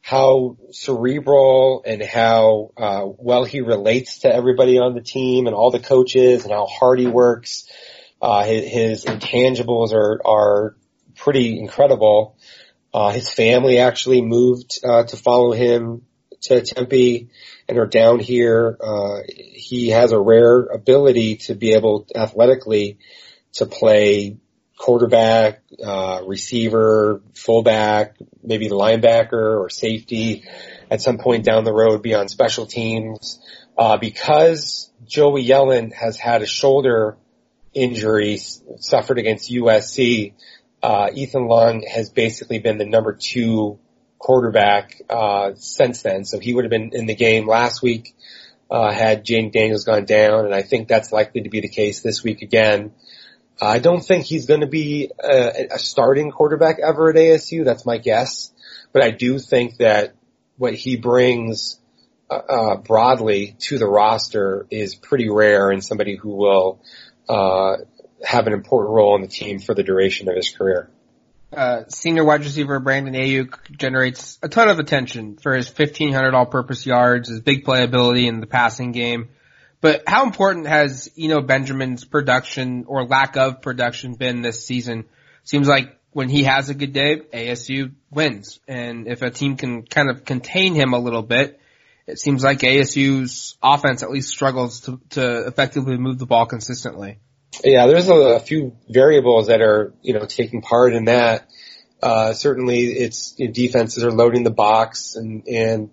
how 0.00 0.56
cerebral 0.70 1.82
and 1.84 2.00
how 2.02 2.70
uh, 2.76 3.04
well 3.04 3.42
he 3.44 3.62
relates 3.62 4.20
to 4.20 4.32
everybody 4.32 4.78
on 4.78 4.94
the 4.94 5.02
team 5.02 5.48
and 5.48 5.56
all 5.56 5.72
the 5.72 5.80
coaches 5.80 6.44
and 6.44 6.52
how 6.52 6.66
hard 6.66 7.00
he 7.00 7.08
works. 7.08 7.68
Uh, 8.20 8.44
his, 8.44 8.64
his 8.64 9.04
intangibles 9.04 9.92
are, 9.92 10.20
are 10.24 10.76
pretty 11.16 11.58
incredible. 11.58 12.36
Uh, 12.92 13.12
his 13.12 13.32
family 13.32 13.78
actually 13.78 14.22
moved, 14.22 14.78
uh, 14.84 15.04
to 15.04 15.16
follow 15.16 15.52
him 15.52 16.02
to 16.42 16.62
Tempe 16.62 17.28
and 17.68 17.78
are 17.78 17.86
down 17.86 18.18
here. 18.18 18.76
Uh, 18.80 19.20
he 19.28 19.88
has 19.88 20.12
a 20.12 20.20
rare 20.20 20.60
ability 20.60 21.36
to 21.36 21.54
be 21.54 21.72
able 21.72 22.06
athletically 22.14 22.98
to 23.54 23.66
play 23.66 24.38
quarterback, 24.78 25.62
uh, 25.84 26.22
receiver, 26.24 27.22
fullback, 27.34 28.16
maybe 28.42 28.68
linebacker 28.68 29.60
or 29.60 29.68
safety 29.68 30.44
at 30.90 31.02
some 31.02 31.18
point 31.18 31.44
down 31.44 31.64
the 31.64 31.72
road 31.72 32.02
be 32.02 32.14
on 32.14 32.28
special 32.28 32.66
teams. 32.66 33.40
Uh, 33.76 33.96
because 33.96 34.90
Joey 35.06 35.44
Yellen 35.44 35.92
has 35.92 36.16
had 36.16 36.42
a 36.42 36.46
shoulder 36.46 37.16
injury 37.74 38.38
suffered 38.38 39.18
against 39.18 39.50
USC, 39.50 40.34
uh, 40.82 41.10
Ethan 41.12 41.46
Long 41.46 41.82
has 41.82 42.10
basically 42.10 42.58
been 42.58 42.78
the 42.78 42.86
number 42.86 43.16
two 43.20 43.78
quarterback 44.18 45.00
uh, 45.08 45.52
since 45.54 46.02
then. 46.02 46.24
So 46.24 46.38
he 46.38 46.54
would 46.54 46.64
have 46.64 46.70
been 46.70 46.90
in 46.92 47.06
the 47.06 47.14
game 47.14 47.46
last 47.46 47.82
week 47.82 48.14
uh, 48.70 48.92
had 48.92 49.24
Jayden 49.24 49.52
Daniels 49.52 49.84
gone 49.84 50.04
down, 50.04 50.44
and 50.44 50.54
I 50.54 50.62
think 50.62 50.88
that's 50.88 51.12
likely 51.12 51.42
to 51.42 51.50
be 51.50 51.60
the 51.60 51.68
case 51.68 52.00
this 52.00 52.22
week 52.22 52.42
again. 52.42 52.92
I 53.60 53.78
don't 53.78 54.04
think 54.04 54.24
he's 54.24 54.46
going 54.46 54.60
to 54.60 54.66
be 54.66 55.10
a, 55.22 55.68
a 55.72 55.78
starting 55.78 56.30
quarterback 56.30 56.78
ever 56.78 57.10
at 57.10 57.16
ASU. 57.16 57.64
That's 57.64 57.86
my 57.86 57.98
guess, 57.98 58.52
but 58.92 59.02
I 59.02 59.10
do 59.10 59.38
think 59.38 59.78
that 59.78 60.14
what 60.58 60.74
he 60.74 60.96
brings 60.96 61.80
uh, 62.30 62.34
uh, 62.34 62.76
broadly 62.76 63.56
to 63.58 63.78
the 63.78 63.86
roster 63.86 64.66
is 64.70 64.94
pretty 64.94 65.30
rare 65.30 65.70
and 65.70 65.82
somebody 65.82 66.14
who 66.14 66.36
will 66.36 66.80
uh, 67.28 67.76
have 68.24 68.46
an 68.46 68.52
important 68.52 68.94
role 68.94 69.14
on 69.14 69.22
the 69.22 69.28
team 69.28 69.58
for 69.58 69.74
the 69.74 69.82
duration 69.82 70.28
of 70.28 70.36
his 70.36 70.50
career. 70.50 70.90
Uh, 71.52 71.84
senior 71.88 72.24
wide 72.24 72.44
receiver 72.44 72.78
Brandon 72.78 73.14
Aiyuk 73.14 73.70
generates 73.70 74.38
a 74.42 74.48
ton 74.48 74.68
of 74.68 74.78
attention 74.78 75.38
for 75.38 75.54
his 75.54 75.66
1500 75.68 76.34
all-purpose 76.34 76.84
yards, 76.84 77.30
his 77.30 77.40
big 77.40 77.64
playability 77.64 78.26
in 78.26 78.40
the 78.40 78.46
passing 78.46 78.92
game. 78.92 79.30
But 79.80 80.02
how 80.06 80.24
important 80.24 80.66
has 80.66 81.10
Eno 81.16 81.40
Benjamin's 81.40 82.04
production 82.04 82.84
or 82.86 83.04
lack 83.04 83.36
of 83.36 83.62
production 83.62 84.14
been 84.14 84.42
this 84.42 84.66
season? 84.66 85.04
Seems 85.44 85.68
like 85.68 85.96
when 86.10 86.28
he 86.28 86.44
has 86.44 86.68
a 86.68 86.74
good 86.74 86.92
day, 86.92 87.20
ASU 87.32 87.92
wins. 88.10 88.58
And 88.66 89.06
if 89.06 89.22
a 89.22 89.30
team 89.30 89.56
can 89.56 89.82
kind 89.82 90.10
of 90.10 90.24
contain 90.24 90.74
him 90.74 90.92
a 90.92 90.98
little 90.98 91.22
bit, 91.22 91.60
it 92.08 92.18
seems 92.18 92.42
like 92.42 92.60
ASU's 92.60 93.58
offense 93.62 94.02
at 94.02 94.10
least 94.10 94.30
struggles 94.30 94.80
to, 94.82 94.98
to 95.10 95.46
effectively 95.46 95.98
move 95.98 96.18
the 96.18 96.24
ball 96.24 96.46
consistently. 96.46 97.18
Yeah, 97.62 97.86
there's 97.86 98.08
a, 98.08 98.14
a 98.14 98.40
few 98.40 98.76
variables 98.88 99.48
that 99.48 99.60
are, 99.60 99.92
you 100.00 100.14
know, 100.14 100.24
taking 100.24 100.62
part 100.62 100.94
in 100.94 101.04
that. 101.04 101.48
Uh, 102.02 102.32
certainly 102.32 102.84
it's 102.84 103.34
you 103.36 103.46
know, 103.46 103.52
defenses 103.52 104.04
are 104.04 104.10
loading 104.10 104.42
the 104.42 104.50
box 104.50 105.16
and, 105.16 105.46
and, 105.46 105.90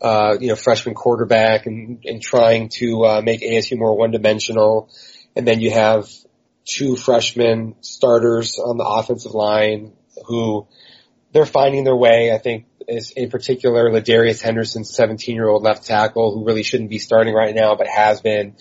uh, 0.00 0.36
you 0.38 0.48
know, 0.48 0.56
freshman 0.56 0.94
quarterback 0.94 1.66
and, 1.66 2.04
and 2.04 2.22
trying 2.22 2.68
to, 2.68 3.04
uh, 3.04 3.20
make 3.22 3.40
ASU 3.40 3.76
more 3.76 3.96
one 3.96 4.12
dimensional. 4.12 4.88
And 5.34 5.48
then 5.48 5.60
you 5.60 5.72
have 5.72 6.08
two 6.64 6.94
freshman 6.94 7.74
starters 7.80 8.58
on 8.58 8.76
the 8.76 8.84
offensive 8.84 9.32
line 9.32 9.94
who 10.26 10.68
they're 11.32 11.46
finding 11.46 11.82
their 11.82 11.96
way. 11.96 12.32
I 12.32 12.38
think 12.38 12.66
in 12.88 13.30
particular 13.30 13.90
Ladarius 13.90 14.40
Henderson, 14.40 14.84
17 14.84 15.34
year 15.34 15.48
old 15.48 15.62
left 15.62 15.86
tackle 15.86 16.34
who 16.34 16.44
really 16.44 16.62
shouldn't 16.62 16.90
be 16.90 16.98
starting 16.98 17.34
right 17.34 17.54
now, 17.54 17.74
but 17.74 17.86
has 17.86 18.20
been. 18.20 18.56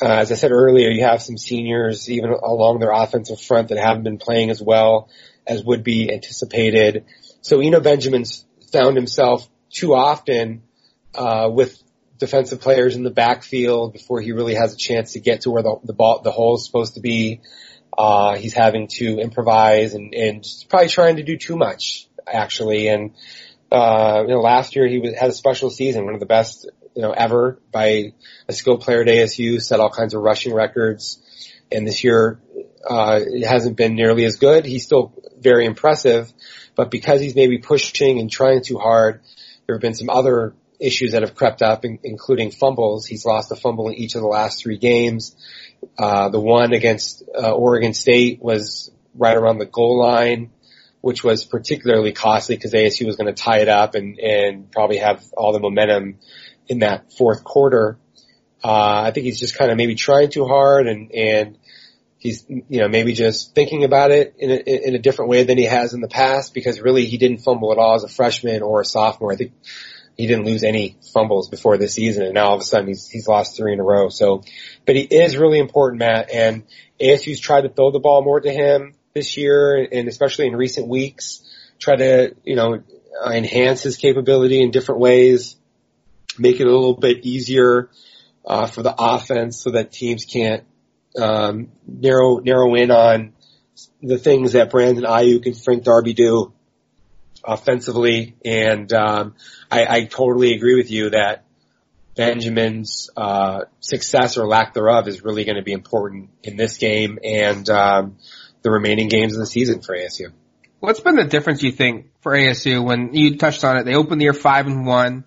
Uh, 0.00 0.06
as 0.06 0.32
I 0.32 0.34
said 0.34 0.50
earlier, 0.50 0.90
you 0.90 1.04
have 1.04 1.22
some 1.22 1.38
seniors 1.38 2.10
even 2.10 2.30
along 2.30 2.80
their 2.80 2.90
offensive 2.90 3.40
front 3.40 3.68
that 3.68 3.78
haven't 3.78 4.02
been 4.02 4.18
playing 4.18 4.50
as 4.50 4.60
well 4.60 5.08
as 5.46 5.62
would 5.64 5.84
be 5.84 6.12
anticipated. 6.12 7.04
So 7.42 7.60
Eno 7.60 7.80
Benjamin's 7.80 8.44
found 8.72 8.96
himself 8.96 9.48
too 9.70 9.94
often 9.94 10.62
uh, 11.14 11.48
with 11.52 11.80
defensive 12.18 12.60
players 12.60 12.96
in 12.96 13.04
the 13.04 13.10
backfield 13.10 13.92
before 13.92 14.20
he 14.20 14.32
really 14.32 14.54
has 14.54 14.74
a 14.74 14.76
chance 14.76 15.12
to 15.12 15.20
get 15.20 15.42
to 15.42 15.50
where 15.50 15.62
the, 15.62 15.76
the 15.84 15.92
ball, 15.92 16.20
the 16.22 16.32
hole 16.32 16.56
is 16.56 16.66
supposed 16.66 16.94
to 16.94 17.00
be. 17.00 17.40
Uh, 17.96 18.36
he's 18.36 18.52
having 18.52 18.88
to 18.88 19.18
improvise 19.18 19.94
and, 19.94 20.14
and 20.14 20.44
probably 20.68 20.88
trying 20.88 21.16
to 21.16 21.22
do 21.22 21.36
too 21.36 21.56
much 21.56 22.08
actually. 22.32 22.88
And, 22.88 23.14
uh, 23.70 24.22
you 24.22 24.34
know, 24.34 24.40
last 24.40 24.76
year 24.76 24.86
he 24.86 24.98
was, 24.98 25.14
had 25.14 25.30
a 25.30 25.32
special 25.32 25.70
season, 25.70 26.04
one 26.04 26.14
of 26.14 26.20
the 26.20 26.26
best, 26.26 26.68
you 26.94 27.02
know, 27.02 27.12
ever 27.12 27.58
by 27.70 28.12
a 28.48 28.52
skilled 28.52 28.80
player 28.80 29.02
at 29.02 29.08
ASU, 29.08 29.60
set 29.60 29.80
all 29.80 29.90
kinds 29.90 30.14
of 30.14 30.22
rushing 30.22 30.54
records. 30.54 31.22
And 31.70 31.86
this 31.86 32.02
year, 32.02 32.40
uh, 32.88 33.20
it 33.24 33.46
hasn't 33.46 33.76
been 33.76 33.94
nearly 33.94 34.24
as 34.24 34.36
good. 34.36 34.64
He's 34.64 34.84
still 34.84 35.12
very 35.38 35.66
impressive, 35.66 36.32
but 36.74 36.90
because 36.90 37.20
he's 37.20 37.34
maybe 37.34 37.58
pushing 37.58 38.18
and 38.18 38.30
trying 38.30 38.62
too 38.62 38.78
hard, 38.78 39.20
there 39.66 39.76
have 39.76 39.82
been 39.82 39.94
some 39.94 40.10
other 40.10 40.54
issues 40.80 41.12
that 41.12 41.22
have 41.22 41.34
crept 41.34 41.62
up, 41.62 41.84
in, 41.84 41.98
including 42.02 42.50
fumbles. 42.50 43.06
He's 43.06 43.24
lost 43.24 43.52
a 43.52 43.56
fumble 43.56 43.88
in 43.88 43.94
each 43.94 44.14
of 44.14 44.22
the 44.22 44.28
last 44.28 44.62
three 44.62 44.78
games. 44.78 45.36
Uh, 45.98 46.28
the 46.28 46.40
one 46.40 46.72
against 46.72 47.22
uh, 47.36 47.52
Oregon 47.52 47.94
State 47.94 48.40
was 48.40 48.90
right 49.14 49.36
around 49.36 49.58
the 49.58 49.66
goal 49.66 49.98
line, 50.00 50.50
which 51.08 51.24
was 51.24 51.46
particularly 51.46 52.12
costly 52.12 52.54
because 52.54 52.74
ASU 52.74 53.06
was 53.06 53.16
going 53.16 53.34
to 53.34 53.42
tie 53.42 53.60
it 53.60 53.68
up 53.68 53.94
and, 53.94 54.18
and 54.18 54.70
probably 54.70 54.98
have 54.98 55.24
all 55.34 55.54
the 55.54 55.58
momentum 55.58 56.18
in 56.66 56.80
that 56.80 57.14
fourth 57.14 57.42
quarter. 57.44 57.96
Uh, 58.62 59.04
I 59.06 59.10
think 59.12 59.24
he's 59.24 59.40
just 59.40 59.56
kind 59.56 59.70
of 59.70 59.78
maybe 59.78 59.94
trying 59.94 60.28
too 60.28 60.44
hard 60.44 60.86
and, 60.86 61.10
and 61.12 61.56
he's, 62.18 62.44
you 62.46 62.80
know, 62.80 62.88
maybe 62.88 63.14
just 63.14 63.54
thinking 63.54 63.84
about 63.84 64.10
it 64.10 64.34
in 64.38 64.50
a, 64.50 64.88
in 64.88 64.94
a 64.96 64.98
different 64.98 65.30
way 65.30 65.44
than 65.44 65.56
he 65.56 65.64
has 65.64 65.94
in 65.94 66.02
the 66.02 66.08
past 66.08 66.52
because 66.52 66.78
really 66.78 67.06
he 67.06 67.16
didn't 67.16 67.38
fumble 67.38 67.72
at 67.72 67.78
all 67.78 67.94
as 67.94 68.04
a 68.04 68.08
freshman 68.08 68.60
or 68.60 68.82
a 68.82 68.84
sophomore. 68.84 69.32
I 69.32 69.36
think 69.36 69.52
he 70.14 70.26
didn't 70.26 70.44
lose 70.44 70.62
any 70.62 70.98
fumbles 71.14 71.48
before 71.48 71.78
this 71.78 71.94
season 71.94 72.22
and 72.22 72.34
now 72.34 72.48
all 72.48 72.56
of 72.56 72.60
a 72.60 72.64
sudden 72.64 72.88
he's, 72.88 73.08
he's 73.08 73.26
lost 73.26 73.56
three 73.56 73.72
in 73.72 73.80
a 73.80 73.82
row. 73.82 74.10
So, 74.10 74.42
but 74.84 74.94
he 74.94 75.04
is 75.04 75.38
really 75.38 75.58
important, 75.58 76.00
Matt, 76.00 76.30
and 76.30 76.64
ASU's 77.00 77.40
tried 77.40 77.62
to 77.62 77.70
throw 77.70 77.92
the 77.92 77.98
ball 77.98 78.22
more 78.22 78.40
to 78.40 78.52
him 78.52 78.92
this 79.18 79.36
year 79.36 79.88
and 79.90 80.08
especially 80.08 80.46
in 80.46 80.54
recent 80.56 80.86
weeks, 80.86 81.44
try 81.78 81.96
to, 81.96 82.34
you 82.44 82.56
know, 82.56 82.82
enhance 83.26 83.82
his 83.82 83.96
capability 83.96 84.62
in 84.62 84.70
different 84.70 85.00
ways, 85.00 85.56
make 86.38 86.60
it 86.60 86.66
a 86.66 86.70
little 86.70 86.94
bit 86.94 87.24
easier, 87.24 87.90
uh, 88.46 88.66
for 88.66 88.82
the 88.82 88.94
offense 88.96 89.60
so 89.60 89.72
that 89.72 89.90
teams 89.90 90.24
can't, 90.24 90.64
um, 91.20 91.68
narrow 91.86 92.38
narrow 92.38 92.74
in 92.74 92.90
on 92.90 93.32
the 94.02 94.18
things 94.18 94.52
that 94.52 94.70
Brandon 94.70 95.04
Aiyuk 95.04 95.46
and 95.46 95.56
Frank 95.56 95.82
Darby 95.82 96.14
do 96.14 96.52
offensively, 97.44 98.36
and 98.44 98.92
um, 98.92 99.34
I, 99.70 99.86
I 99.86 100.04
totally 100.04 100.54
agree 100.54 100.76
with 100.76 100.90
you 100.90 101.10
that 101.10 101.44
Benjamin's 102.18 103.10
uh, 103.16 103.60
success 103.80 104.36
or 104.38 104.46
lack 104.46 104.74
thereof 104.74 105.06
is 105.06 105.22
really 105.22 105.44
going 105.44 105.56
to 105.56 105.62
be 105.62 105.72
important 105.72 106.30
in 106.42 106.56
this 106.56 106.76
game. 106.76 107.18
And 107.22 107.68
um, 107.70 108.16
the 108.68 108.72
remaining 108.72 109.08
games 109.08 109.34
of 109.34 109.40
the 109.40 109.46
season 109.46 109.80
for 109.80 109.96
ASU. 109.96 110.30
What's 110.80 111.00
been 111.00 111.16
the 111.16 111.24
difference 111.24 111.62
you 111.62 111.72
think 111.72 112.10
for 112.20 112.32
ASU 112.32 112.84
when 112.84 113.14
you 113.14 113.38
touched 113.38 113.64
on 113.64 113.78
it? 113.78 113.84
They 113.84 113.94
opened 113.94 114.20
the 114.20 114.24
year 114.24 114.34
five 114.34 114.66
and 114.66 114.86
one. 114.86 115.24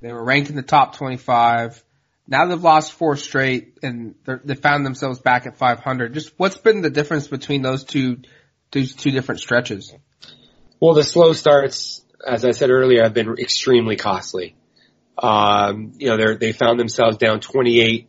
They 0.00 0.12
were 0.12 0.24
ranked 0.24 0.50
in 0.50 0.56
the 0.56 0.62
top 0.62 0.96
25. 0.96 1.82
Now 2.28 2.46
they've 2.46 2.62
lost 2.62 2.92
four 2.92 3.16
straight 3.16 3.78
and 3.82 4.14
they 4.24 4.54
found 4.54 4.86
themselves 4.86 5.18
back 5.18 5.46
at 5.46 5.58
500. 5.58 6.14
Just 6.14 6.32
what's 6.36 6.56
been 6.56 6.80
the 6.80 6.90
difference 6.90 7.26
between 7.26 7.62
those 7.62 7.84
two, 7.84 8.18
those 8.70 8.94
two 8.94 9.10
different 9.10 9.40
stretches? 9.40 9.92
Well, 10.80 10.94
the 10.94 11.04
slow 11.04 11.32
starts, 11.32 12.04
as 12.26 12.44
I 12.44 12.52
said 12.52 12.70
earlier, 12.70 13.02
have 13.02 13.14
been 13.14 13.34
extremely 13.38 13.96
costly. 13.96 14.54
Um, 15.18 15.92
you 15.96 16.08
know, 16.08 16.16
they 16.16 16.36
they 16.36 16.52
found 16.52 16.78
themselves 16.78 17.16
down 17.16 17.40
28 17.40 18.08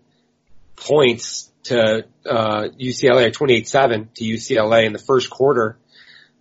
points 0.76 1.52
to 1.68 2.06
uh, 2.26 2.68
UCLA, 2.80 3.32
28-7 3.32 4.14
to 4.16 4.24
UCLA 4.24 4.86
in 4.86 4.94
the 4.94 5.00
first 5.00 5.30
quarter. 5.30 5.78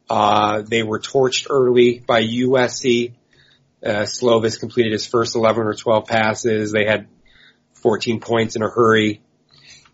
Uh, 0.09 0.62
they 0.62 0.83
were 0.83 1.00
torched 1.00 1.47
early 1.50 1.99
by 1.99 2.23
USC. 2.23 3.12
Uh, 3.85 3.88
Slovis 4.02 4.59
completed 4.59 4.92
his 4.92 5.06
first 5.06 5.37
11 5.37 5.64
or 5.64 5.75
12 5.75 6.06
passes. 6.06 6.73
They 6.73 6.87
had 6.87 7.09
14 7.75 8.21
points 8.21 8.56
in 8.56 8.62
a 8.62 8.68
hurry. 8.68 9.21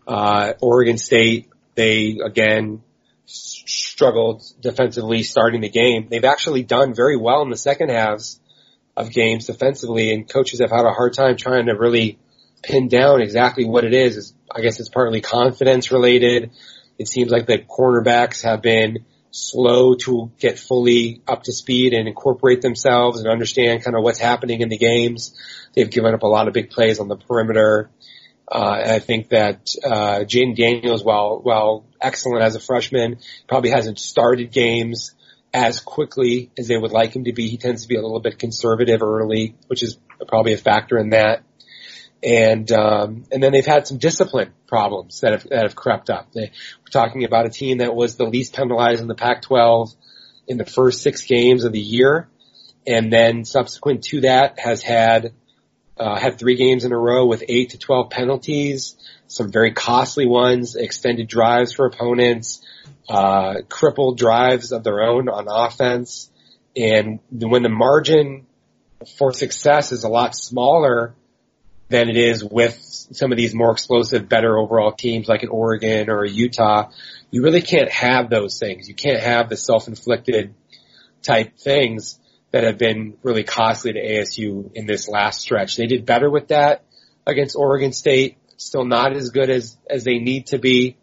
Uh, 0.07 0.53
Oregon 0.61 0.97
State, 0.97 1.49
they 1.75 2.19
again 2.23 2.81
struggled 3.25 4.43
defensively 4.59 5.23
starting 5.23 5.61
the 5.61 5.69
game. 5.69 6.07
They've 6.09 6.25
actually 6.25 6.63
done 6.63 6.93
very 6.93 7.17
well 7.17 7.41
in 7.41 7.49
the 7.49 7.57
second 7.57 7.89
halves 7.89 8.39
of 8.95 9.11
games 9.11 9.47
defensively 9.47 10.13
and 10.13 10.29
coaches 10.29 10.59
have 10.59 10.71
had 10.71 10.85
a 10.85 10.91
hard 10.91 11.13
time 11.13 11.35
trying 11.35 11.65
to 11.65 11.73
really 11.73 12.19
pin 12.61 12.87
down 12.87 13.21
exactly 13.21 13.65
what 13.65 13.83
it 13.83 13.93
is. 13.93 14.33
I 14.55 14.61
guess 14.61 14.79
it's 14.79 14.89
partly 14.89 15.21
confidence 15.21 15.91
related. 15.91 16.51
It 16.97 17.07
seems 17.07 17.31
like 17.31 17.47
the 17.47 17.59
cornerbacks 17.59 18.43
have 18.43 18.61
been 18.61 19.05
slow 19.31 19.95
to 19.95 20.31
get 20.39 20.59
fully 20.59 21.21
up 21.27 21.43
to 21.43 21.51
speed 21.51 21.93
and 21.93 22.07
incorporate 22.07 22.61
themselves 22.61 23.19
and 23.19 23.27
understand 23.27 23.83
kind 23.83 23.97
of 23.97 24.03
what's 24.03 24.19
happening 24.19 24.61
in 24.61 24.69
the 24.69 24.77
games. 24.77 25.35
They've 25.75 25.89
given 25.89 26.13
up 26.13 26.21
a 26.21 26.27
lot 26.27 26.47
of 26.47 26.53
big 26.53 26.69
plays 26.69 26.99
on 26.99 27.07
the 27.07 27.17
perimeter. 27.17 27.89
Uh, 28.47 28.83
I 28.85 28.99
think 28.99 29.29
that 29.29 29.73
uh, 29.83 30.19
Jayden 30.19 30.55
Daniels, 30.55 31.03
while 31.03 31.39
while 31.41 31.85
excellent 31.99 32.43
as 32.43 32.55
a 32.55 32.59
freshman, 32.59 33.17
probably 33.47 33.71
hasn't 33.71 33.97
started 33.97 34.51
games 34.51 35.15
as 35.53 35.79
quickly 35.79 36.51
as 36.57 36.67
they 36.67 36.77
would 36.77 36.91
like 36.91 37.15
him 37.15 37.23
to 37.23 37.33
be. 37.33 37.47
He 37.47 37.57
tends 37.57 37.83
to 37.83 37.87
be 37.87 37.95
a 37.95 38.01
little 38.01 38.19
bit 38.19 38.37
conservative 38.37 39.01
early, 39.01 39.55
which 39.67 39.81
is 39.81 39.97
probably 40.27 40.53
a 40.53 40.57
factor 40.57 40.97
in 40.97 41.09
that. 41.11 41.43
And 42.23 42.71
um, 42.71 43.25
and 43.31 43.43
then 43.43 43.51
they've 43.51 43.65
had 43.65 43.85
some 43.85 43.97
discipline 43.97 44.53
problems 44.67 45.19
that 45.21 45.33
have 45.33 45.49
that 45.49 45.63
have 45.63 45.75
crept 45.75 46.09
up. 46.09 46.31
They, 46.31 46.51
we're 46.51 46.91
talking 46.91 47.25
about 47.25 47.45
a 47.45 47.49
team 47.49 47.79
that 47.79 47.93
was 47.93 48.15
the 48.15 48.25
least 48.25 48.55
penalized 48.55 49.01
in 49.01 49.07
the 49.07 49.15
Pac-12 49.15 49.93
in 50.47 50.57
the 50.57 50.65
first 50.65 51.01
six 51.01 51.25
games 51.25 51.65
of 51.65 51.73
the 51.73 51.81
year, 51.81 52.29
and 52.87 53.11
then 53.11 53.43
subsequent 53.43 54.03
to 54.05 54.21
that 54.21 54.57
has 54.57 54.81
had 54.81 55.33
uh, 55.97 56.17
had 56.17 56.39
three 56.39 56.55
games 56.55 56.85
in 56.85 56.91
a 56.91 56.97
row 56.97 57.25
with 57.25 57.43
eight 57.47 57.71
to 57.71 57.77
12 57.77 58.09
penalties, 58.09 58.95
some 59.27 59.51
very 59.51 59.73
costly 59.73 60.25
ones, 60.25 60.75
extended 60.75 61.27
drives 61.27 61.73
for 61.73 61.85
opponents, 61.85 62.61
uh, 63.09 63.55
crippled 63.69 64.17
drives 64.17 64.71
of 64.71 64.83
their 64.83 65.01
own 65.01 65.29
on 65.29 65.47
offense. 65.49 66.31
And 66.75 67.19
when 67.29 67.63
the 67.63 67.69
margin 67.69 68.47
for 69.17 69.33
success 69.33 69.91
is 69.91 70.03
a 70.03 70.09
lot 70.09 70.35
smaller 70.35 71.13
than 71.93 72.09
it 72.09 72.17
is 72.17 72.43
with 72.43 72.79
some 72.81 73.31
of 73.31 73.37
these 73.37 73.53
more 73.53 73.71
explosive, 73.71 74.27
better 74.27 74.57
overall 74.57 74.91
teams 74.91 75.27
like 75.27 75.43
an 75.43 75.49
Oregon 75.49 76.09
or 76.09 76.23
a 76.23 76.29
Utah, 76.29 76.89
you 77.29 77.43
really 77.43 77.61
can't 77.61 77.91
have 77.91 78.31
those 78.31 78.57
things. 78.57 78.89
You 78.89 78.95
can't 78.95 79.19
have 79.19 79.47
the 79.47 79.55
self-inflicted 79.55 80.55
type 81.21 81.55
things 81.59 82.19
that 82.49 82.63
have 82.63 82.79
been 82.79 83.15
really 83.21 83.43
costly 83.43 83.93
to 83.93 84.01
ASU 84.03 84.71
in 84.73 84.87
this 84.87 85.07
last 85.07 85.41
stretch. 85.41 85.75
They 85.75 85.85
did 85.85 86.03
better 86.03 86.31
with 86.31 86.47
that 86.47 86.83
against 87.27 87.55
Oregon 87.55 87.93
State, 87.93 88.37
still 88.57 88.85
not 88.85 89.15
as 89.15 89.29
good 89.29 89.51
as, 89.51 89.77
as 89.87 90.03
they 90.03 90.17
need 90.17 90.47
to 90.47 90.57
be. 90.57 90.97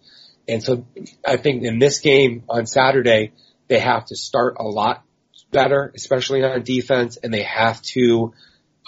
And 0.48 0.61
so 0.61 0.87
I 1.24 1.37
think 1.37 1.62
in 1.62 1.79
this 1.79 2.00
game 2.00 2.42
on 2.48 2.66
Saturday, 2.66 3.31
they 3.68 3.79
have 3.79 4.07
to 4.07 4.16
start 4.16 4.57
a 4.59 4.64
lot 4.64 5.05
better, 5.53 5.92
especially 5.94 6.42
on 6.42 6.64
defense, 6.64 7.16
and 7.16 7.33
they 7.33 7.44
have 7.44 7.81
to 7.83 8.33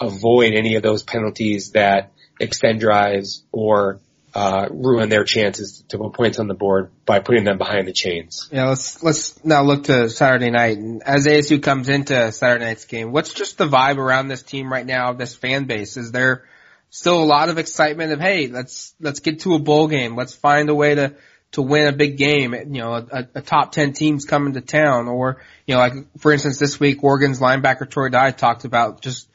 avoid 0.03 0.53
any 0.53 0.75
of 0.75 0.83
those 0.83 1.03
penalties 1.03 1.71
that 1.71 2.11
extend 2.39 2.79
drives 2.79 3.43
or 3.51 3.99
uh, 4.35 4.67
ruin 4.71 5.09
their 5.09 5.23
chances 5.23 5.83
to 5.89 5.97
put 5.97 6.13
points 6.13 6.39
on 6.39 6.47
the 6.47 6.53
board 6.53 6.91
by 7.05 7.19
putting 7.19 7.43
them 7.43 7.57
behind 7.57 7.87
the 7.87 7.93
chains. 7.93 8.49
Yeah, 8.51 8.69
let's 8.69 9.03
let's 9.03 9.43
now 9.45 9.61
look 9.63 9.83
to 9.85 10.09
Saturday 10.09 10.49
night. 10.49 10.77
And 10.77 11.03
as 11.03 11.27
ASU 11.27 11.61
comes 11.61 11.87
into 11.87 12.31
Saturday 12.31 12.65
night's 12.65 12.85
game, 12.85 13.11
what's 13.11 13.33
just 13.33 13.57
the 13.57 13.67
vibe 13.67 13.97
around 13.97 14.29
this 14.29 14.41
team 14.41 14.71
right 14.71 14.85
now, 14.85 15.13
this 15.13 15.35
fan 15.35 15.65
base? 15.65 15.97
Is 15.97 16.11
there 16.11 16.45
still 16.89 17.21
a 17.21 17.25
lot 17.25 17.49
of 17.49 17.59
excitement 17.59 18.11
of 18.11 18.19
hey, 18.19 18.47
let's 18.47 18.95
let's 18.99 19.19
get 19.19 19.41
to 19.41 19.53
a 19.53 19.59
bowl 19.59 19.87
game, 19.87 20.15
let's 20.15 20.33
find 20.33 20.69
a 20.69 20.75
way 20.75 20.95
to 20.95 21.13
to 21.53 21.61
win 21.61 21.87
a 21.87 21.91
big 21.91 22.17
game, 22.17 22.53
you 22.53 22.81
know, 22.81 22.95
a, 22.95 23.27
a 23.35 23.41
top 23.41 23.71
10 23.71 23.93
team's 23.93 24.25
coming 24.25 24.53
to 24.53 24.61
town 24.61 25.07
or, 25.07 25.43
you 25.67 25.75
know, 25.75 25.79
like 25.79 25.93
for 26.17 26.31
instance 26.31 26.57
this 26.57 26.79
week 26.79 27.03
Oregon's 27.03 27.39
linebacker 27.39 27.87
Troy 27.87 28.09
Dye 28.09 28.31
talked 28.31 28.65
about 28.65 29.01
just 29.01 29.29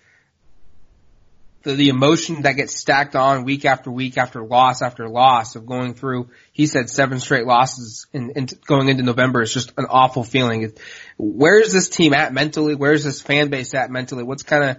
the, 1.69 1.75
the 1.75 1.89
emotion 1.91 2.43
that 2.43 2.53
gets 2.53 2.75
stacked 2.75 3.15
on 3.15 3.45
week 3.45 3.67
after 3.67 3.91
week 3.91 4.17
after 4.17 4.43
loss 4.43 4.81
after 4.81 5.07
loss 5.07 5.55
of 5.55 5.67
going 5.67 5.93
through, 5.93 6.31
he 6.51 6.67
said 6.67 6.89
seven 6.89 7.21
straight 7.21 7.45
losses 7.45 8.07
in, 8.15 8.31
in 8.31 8.49
going 8.65 8.89
into 8.89 9.03
November 9.03 9.43
is 9.43 9.53
just 9.53 9.73
an 9.77 9.85
awful 9.91 10.25
feeling. 10.25 10.73
Where 11.19 11.61
is 11.61 11.73
this 11.73 11.91
team 11.91 12.15
at 12.15 12.33
mentally? 12.33 12.75
Where 12.75 12.93
is 12.93 13.05
this 13.05 13.21
fan 13.21 13.51
base 13.51 13.75
at 13.75 13.91
mentally? 13.91 14.23
What's 14.23 14.45
kind 14.45 14.65
of 14.65 14.77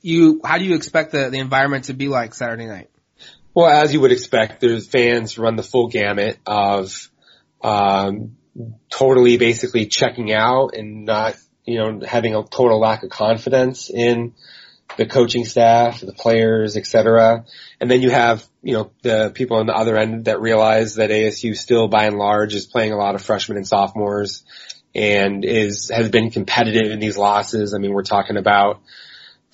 you, 0.00 0.40
how 0.44 0.58
do 0.58 0.64
you 0.64 0.76
expect 0.76 1.10
the, 1.10 1.28
the 1.28 1.38
environment 1.38 1.86
to 1.86 1.92
be 1.92 2.06
like 2.06 2.34
Saturday 2.34 2.66
night? 2.66 2.88
Well, 3.52 3.68
as 3.68 3.92
you 3.92 4.00
would 4.00 4.12
expect, 4.12 4.60
there's 4.60 4.86
fans 4.86 5.38
run 5.38 5.56
the 5.56 5.64
full 5.64 5.88
gamut 5.88 6.38
of, 6.46 7.10
um, 7.62 8.36
totally 8.90 9.38
basically 9.38 9.86
checking 9.86 10.32
out 10.32 10.76
and 10.76 11.04
not, 11.04 11.34
you 11.64 11.78
know, 11.78 12.00
having 12.06 12.36
a 12.36 12.44
total 12.44 12.78
lack 12.78 13.02
of 13.02 13.10
confidence 13.10 13.90
in, 13.90 14.34
the 14.98 15.06
coaching 15.06 15.44
staff, 15.44 16.00
the 16.00 16.12
players, 16.12 16.76
etc. 16.76 17.44
And 17.80 17.88
then 17.88 18.02
you 18.02 18.10
have, 18.10 18.44
you 18.62 18.74
know, 18.74 18.90
the 19.02 19.30
people 19.32 19.58
on 19.58 19.66
the 19.66 19.72
other 19.72 19.96
end 19.96 20.24
that 20.24 20.40
realize 20.40 20.96
that 20.96 21.10
ASU 21.10 21.56
still 21.56 21.86
by 21.86 22.06
and 22.06 22.18
large 22.18 22.52
is 22.52 22.66
playing 22.66 22.92
a 22.92 22.96
lot 22.96 23.14
of 23.14 23.22
freshmen 23.22 23.56
and 23.56 23.66
sophomores 23.66 24.42
and 24.96 25.44
is, 25.44 25.88
has 25.94 26.10
been 26.10 26.32
competitive 26.32 26.90
in 26.90 26.98
these 26.98 27.16
losses. 27.16 27.74
I 27.74 27.78
mean, 27.78 27.92
we're 27.92 28.02
talking 28.02 28.36
about, 28.36 28.80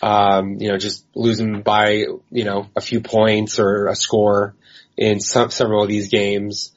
um, 0.02 0.56
you 0.60 0.68
know, 0.68 0.78
just 0.78 1.04
losing 1.14 1.60
by, 1.60 2.06
you 2.30 2.44
know, 2.44 2.70
a 2.74 2.80
few 2.80 3.02
points 3.02 3.58
or 3.58 3.88
a 3.88 3.94
score 3.94 4.56
in 4.96 5.20
some, 5.20 5.50
several 5.50 5.82
of 5.82 5.90
these 5.90 6.08
games. 6.08 6.72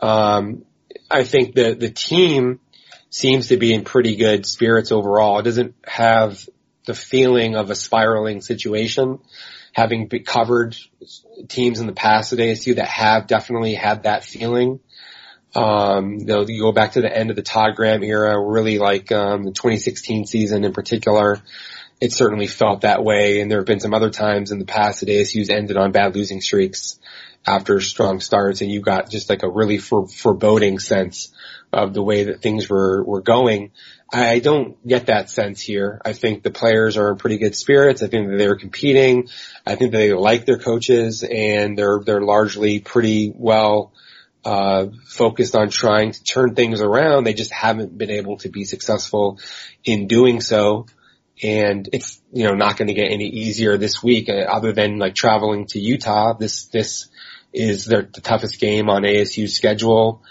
Um, 0.00 0.64
I 1.08 1.22
think 1.22 1.54
the, 1.54 1.74
the 1.74 1.90
team 1.90 2.58
seems 3.08 3.48
to 3.48 3.56
be 3.56 3.72
in 3.72 3.84
pretty 3.84 4.16
good 4.16 4.46
spirits 4.46 4.90
overall. 4.90 5.38
It 5.38 5.44
doesn't 5.44 5.76
have 5.86 6.48
the 6.86 6.94
feeling 6.94 7.56
of 7.56 7.70
a 7.70 7.74
spiraling 7.74 8.40
situation. 8.40 9.18
Having 9.72 10.08
covered 10.26 10.76
teams 11.48 11.78
in 11.78 11.86
the 11.86 11.92
past 11.92 12.32
at 12.32 12.40
ASU 12.40 12.76
that 12.76 12.88
have 12.88 13.28
definitely 13.28 13.74
had 13.74 14.02
that 14.02 14.24
feeling. 14.24 14.80
Um, 15.54 16.18
you 16.18 16.26
know, 16.26 16.44
you 16.46 16.62
go 16.62 16.72
back 16.72 16.92
to 16.92 17.00
the 17.00 17.16
end 17.16 17.30
of 17.30 17.36
the 17.36 17.42
Todd 17.42 17.76
Graham 17.76 18.02
era, 18.02 18.40
really 18.40 18.78
like 18.78 19.10
um, 19.12 19.44
the 19.44 19.52
2016 19.52 20.26
season 20.26 20.64
in 20.64 20.72
particular. 20.72 21.40
It 22.00 22.12
certainly 22.12 22.46
felt 22.46 22.80
that 22.80 23.04
way, 23.04 23.40
and 23.40 23.50
there 23.50 23.58
have 23.58 23.66
been 23.66 23.80
some 23.80 23.94
other 23.94 24.10
times 24.10 24.52
in 24.52 24.58
the 24.58 24.64
past 24.64 25.00
that 25.00 25.08
ASU's 25.08 25.50
ended 25.50 25.76
on 25.76 25.92
bad 25.92 26.14
losing 26.16 26.40
streaks 26.40 26.98
after 27.46 27.80
strong 27.80 28.20
starts, 28.20 28.60
and 28.60 28.70
you 28.70 28.80
got 28.80 29.10
just 29.10 29.28
like 29.28 29.42
a 29.42 29.50
really 29.50 29.78
for, 29.78 30.06
foreboding 30.06 30.78
sense 30.78 31.32
of 31.72 31.94
the 31.94 32.02
way 32.02 32.24
that 32.24 32.42
things 32.42 32.68
were 32.68 33.02
were 33.04 33.22
going. 33.22 33.72
I 34.12 34.40
don't 34.40 34.84
get 34.86 35.06
that 35.06 35.30
sense 35.30 35.60
here. 35.60 36.00
I 36.04 36.14
think 36.14 36.42
the 36.42 36.50
players 36.50 36.96
are 36.96 37.12
in 37.12 37.16
pretty 37.16 37.38
good 37.38 37.54
spirits. 37.54 38.02
I 38.02 38.08
think 38.08 38.28
that 38.28 38.38
they're 38.38 38.56
competing. 38.56 39.28
I 39.64 39.76
think 39.76 39.92
that 39.92 39.98
they 39.98 40.12
like 40.12 40.46
their 40.46 40.58
coaches 40.58 41.22
and 41.22 41.78
they're, 41.78 42.00
they're 42.04 42.20
largely 42.20 42.80
pretty 42.80 43.32
well, 43.32 43.92
uh, 44.44 44.86
focused 45.06 45.54
on 45.54 45.70
trying 45.70 46.10
to 46.10 46.24
turn 46.24 46.56
things 46.56 46.80
around. 46.80 47.24
They 47.24 47.34
just 47.34 47.52
haven't 47.52 47.96
been 47.96 48.10
able 48.10 48.38
to 48.38 48.48
be 48.48 48.64
successful 48.64 49.38
in 49.84 50.08
doing 50.08 50.40
so. 50.40 50.86
And 51.42 51.88
it's, 51.92 52.20
you 52.32 52.44
know, 52.44 52.54
not 52.54 52.76
going 52.76 52.88
to 52.88 52.94
get 52.94 53.12
any 53.12 53.26
easier 53.26 53.78
this 53.78 54.02
week 54.02 54.28
uh, 54.28 54.32
other 54.32 54.72
than 54.72 54.98
like 54.98 55.14
traveling 55.14 55.66
to 55.66 55.78
Utah. 55.78 56.34
This, 56.34 56.64
this 56.66 57.08
is 57.52 57.84
their 57.84 58.02
the 58.02 58.20
toughest 58.20 58.60
game 58.60 58.90
on 58.90 59.02
ASU's 59.02 59.54
schedule. 59.54 60.22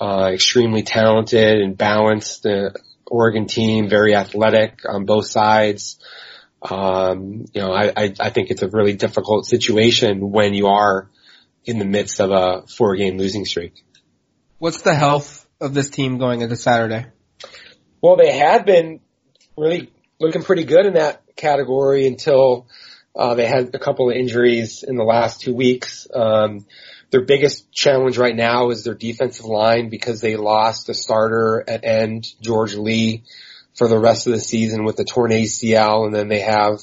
Uh, 0.00 0.30
extremely 0.32 0.82
talented 0.82 1.58
and 1.60 1.76
balanced. 1.76 2.42
The 2.42 2.74
Oregon 3.06 3.46
team, 3.46 3.88
very 3.88 4.14
athletic 4.14 4.80
on 4.86 5.06
both 5.06 5.26
sides. 5.26 5.98
Um, 6.60 7.46
you 7.52 7.60
know, 7.60 7.72
I, 7.72 7.92
I, 7.96 8.14
I 8.18 8.30
think 8.30 8.50
it's 8.50 8.62
a 8.62 8.68
really 8.68 8.94
difficult 8.94 9.46
situation 9.46 10.30
when 10.30 10.54
you 10.54 10.66
are 10.66 11.08
in 11.64 11.78
the 11.78 11.84
midst 11.84 12.20
of 12.20 12.30
a 12.30 12.66
four 12.66 12.96
game 12.96 13.18
losing 13.18 13.44
streak. 13.44 13.84
What's 14.58 14.82
the 14.82 14.94
health 14.94 15.46
of 15.60 15.74
this 15.74 15.90
team 15.90 16.18
going 16.18 16.40
into 16.40 16.56
Saturday? 16.56 17.06
Well, 18.00 18.16
they 18.16 18.36
had 18.36 18.64
been 18.66 19.00
really 19.56 19.92
looking 20.18 20.42
pretty 20.42 20.64
good 20.64 20.86
in 20.86 20.94
that 20.94 21.22
category 21.36 22.06
until 22.06 22.66
uh, 23.14 23.34
they 23.34 23.46
had 23.46 23.74
a 23.74 23.78
couple 23.78 24.10
of 24.10 24.16
injuries 24.16 24.82
in 24.82 24.96
the 24.96 25.04
last 25.04 25.40
two 25.40 25.54
weeks. 25.54 26.06
Um, 26.12 26.66
their 27.10 27.22
biggest 27.22 27.70
challenge 27.72 28.18
right 28.18 28.34
now 28.34 28.70
is 28.70 28.84
their 28.84 28.94
defensive 28.94 29.46
line 29.46 29.88
because 29.88 30.20
they 30.20 30.36
lost 30.36 30.88
a 30.88 30.94
starter 30.94 31.64
at 31.66 31.84
end, 31.84 32.26
George 32.40 32.74
Lea, 32.74 33.22
for 33.74 33.88
the 33.88 33.98
rest 33.98 34.26
of 34.26 34.32
the 34.32 34.40
season 34.40 34.84
with 34.84 34.96
the 34.96 35.04
torn 35.04 35.30
ACL, 35.30 36.06
and 36.06 36.14
then 36.14 36.28
they 36.28 36.40
have 36.40 36.80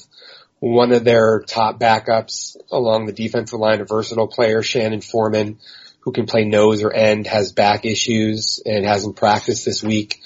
one 0.60 0.92
of 0.92 1.04
their 1.04 1.42
top 1.46 1.78
backups 1.78 2.56
along 2.70 3.04
the 3.04 3.12
defensive 3.12 3.58
line, 3.58 3.80
a 3.80 3.84
versatile 3.84 4.28
player, 4.28 4.62
Shannon 4.62 5.02
Forman, 5.02 5.58
who 6.00 6.12
can 6.12 6.26
play 6.26 6.44
nose 6.44 6.82
or 6.82 6.92
end, 6.92 7.26
has 7.26 7.52
back 7.52 7.84
issues 7.84 8.62
and 8.64 8.84
hasn't 8.84 9.16
practiced 9.16 9.64
this 9.64 9.82
week. 9.82 10.22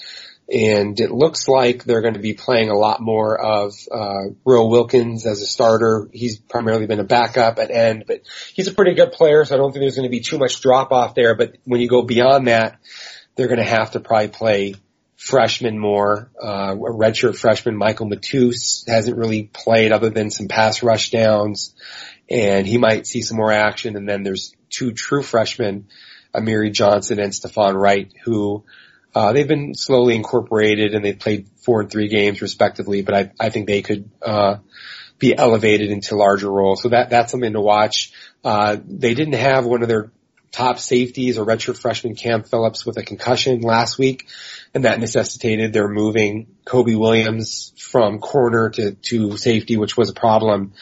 And 0.51 0.99
it 0.99 1.11
looks 1.11 1.47
like 1.47 1.83
they're 1.83 2.01
going 2.01 2.15
to 2.15 2.19
be 2.19 2.33
playing 2.33 2.69
a 2.69 2.77
lot 2.77 3.01
more 3.01 3.39
of 3.39 3.73
uh, 3.91 4.29
Will 4.43 4.69
Wilkins 4.69 5.27
as 5.27 5.41
a 5.41 5.45
starter. 5.45 6.09
He's 6.11 6.39
primarily 6.39 6.87
been 6.87 6.99
a 6.99 7.03
backup 7.03 7.59
at 7.59 7.69
end, 7.69 8.05
but 8.07 8.21
he's 8.55 8.67
a 8.67 8.73
pretty 8.73 8.95
good 8.95 9.11
player, 9.11 9.45
so 9.45 9.53
I 9.53 9.57
don't 9.59 9.71
think 9.71 9.83
there's 9.83 9.95
going 9.95 10.09
to 10.09 10.11
be 10.11 10.21
too 10.21 10.39
much 10.39 10.59
drop 10.59 10.91
off 10.91 11.13
there. 11.13 11.35
But 11.35 11.57
when 11.65 11.81
you 11.81 11.87
go 11.87 12.01
beyond 12.01 12.47
that, 12.47 12.79
they're 13.35 13.47
going 13.47 13.59
to 13.59 13.63
have 13.63 13.91
to 13.91 13.99
probably 13.99 14.29
play 14.29 14.75
freshman 15.19 15.77
more. 15.77 16.31
Uh, 16.41 16.73
a 16.73 16.91
redshirt 16.91 17.37
freshman, 17.37 17.75
Michael 17.75 18.09
Matus, 18.09 18.87
hasn't 18.87 19.17
really 19.17 19.43
played 19.43 19.91
other 19.91 20.09
than 20.09 20.31
some 20.31 20.47
pass 20.47 20.81
rush 20.81 21.11
downs, 21.11 21.75
and 22.27 22.65
he 22.65 22.79
might 22.79 23.05
see 23.05 23.21
some 23.21 23.37
more 23.37 23.51
action. 23.51 23.95
And 23.95 24.09
then 24.09 24.23
there's 24.23 24.55
two 24.69 24.93
true 24.93 25.21
freshmen, 25.21 25.89
Amiri 26.33 26.71
Johnson 26.71 27.19
and 27.19 27.35
Stefan 27.35 27.75
Wright, 27.75 28.11
who 28.23 28.63
uh, 29.15 29.33
they've 29.33 29.47
been 29.47 29.73
slowly 29.73 30.15
incorporated 30.15 30.93
and 30.93 31.03
they've 31.03 31.19
played 31.19 31.47
four 31.65 31.81
and 31.81 31.91
three 31.91 32.07
games 32.07 32.41
respectively, 32.41 33.01
but 33.01 33.13
I, 33.13 33.31
I 33.39 33.49
think 33.49 33.67
they 33.67 33.81
could, 33.81 34.09
uh, 34.21 34.57
be 35.17 35.37
elevated 35.37 35.91
into 35.91 36.15
larger 36.15 36.49
roles. 36.49 36.81
So 36.81 36.89
that, 36.89 37.09
that's 37.09 37.31
something 37.31 37.53
to 37.53 37.61
watch. 37.61 38.13
Uh, 38.43 38.77
they 38.87 39.13
didn't 39.13 39.33
have 39.33 39.65
one 39.65 39.81
of 39.81 39.89
their 39.89 40.11
top 40.51 40.79
safeties 40.79 41.37
or 41.37 41.45
redshirt 41.45 41.77
freshman 41.77 42.15
Cam 42.15 42.43
Phillips 42.43 42.85
with 42.85 42.97
a 42.97 43.03
concussion 43.03 43.61
last 43.61 43.99
week, 43.99 44.27
and 44.73 44.85
that 44.85 44.99
necessitated 44.99 45.73
their 45.73 45.87
moving 45.87 46.55
Kobe 46.65 46.95
Williams 46.95 47.73
from 47.77 48.19
corner 48.19 48.69
to, 48.69 48.91
to 48.93 49.37
safety, 49.37 49.77
which 49.77 49.97
was 49.97 50.09
a 50.09 50.13
problem, 50.13 50.73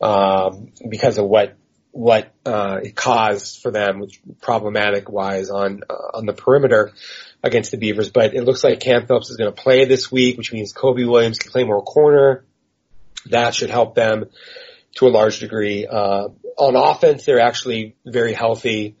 um, 0.00 0.72
because 0.88 1.18
of 1.18 1.24
what, 1.24 1.56
what, 1.98 2.32
uh, 2.46 2.78
it 2.80 2.94
caused 2.94 3.60
for 3.60 3.72
them, 3.72 3.98
which 3.98 4.20
problematic 4.40 5.10
wise 5.10 5.50
on, 5.50 5.80
uh, 5.90 6.18
on 6.18 6.26
the 6.26 6.32
perimeter 6.32 6.92
against 7.42 7.72
the 7.72 7.76
Beavers. 7.76 8.10
But 8.10 8.34
it 8.34 8.44
looks 8.44 8.62
like 8.62 8.78
Cam 8.78 9.08
Phillips 9.08 9.30
is 9.30 9.36
going 9.36 9.52
to 9.52 9.60
play 9.60 9.84
this 9.84 10.08
week, 10.08 10.38
which 10.38 10.52
means 10.52 10.72
Kobe 10.72 11.02
Williams 11.02 11.40
can 11.40 11.50
play 11.50 11.64
more 11.64 11.82
corner. 11.82 12.44
That 13.30 13.52
should 13.52 13.70
help 13.70 13.96
them 13.96 14.26
to 14.94 15.08
a 15.08 15.10
large 15.10 15.40
degree. 15.40 15.88
Uh, 15.88 16.28
on 16.56 16.76
offense, 16.76 17.24
they're 17.24 17.40
actually 17.40 17.96
very 18.06 18.32
healthy. 18.32 18.94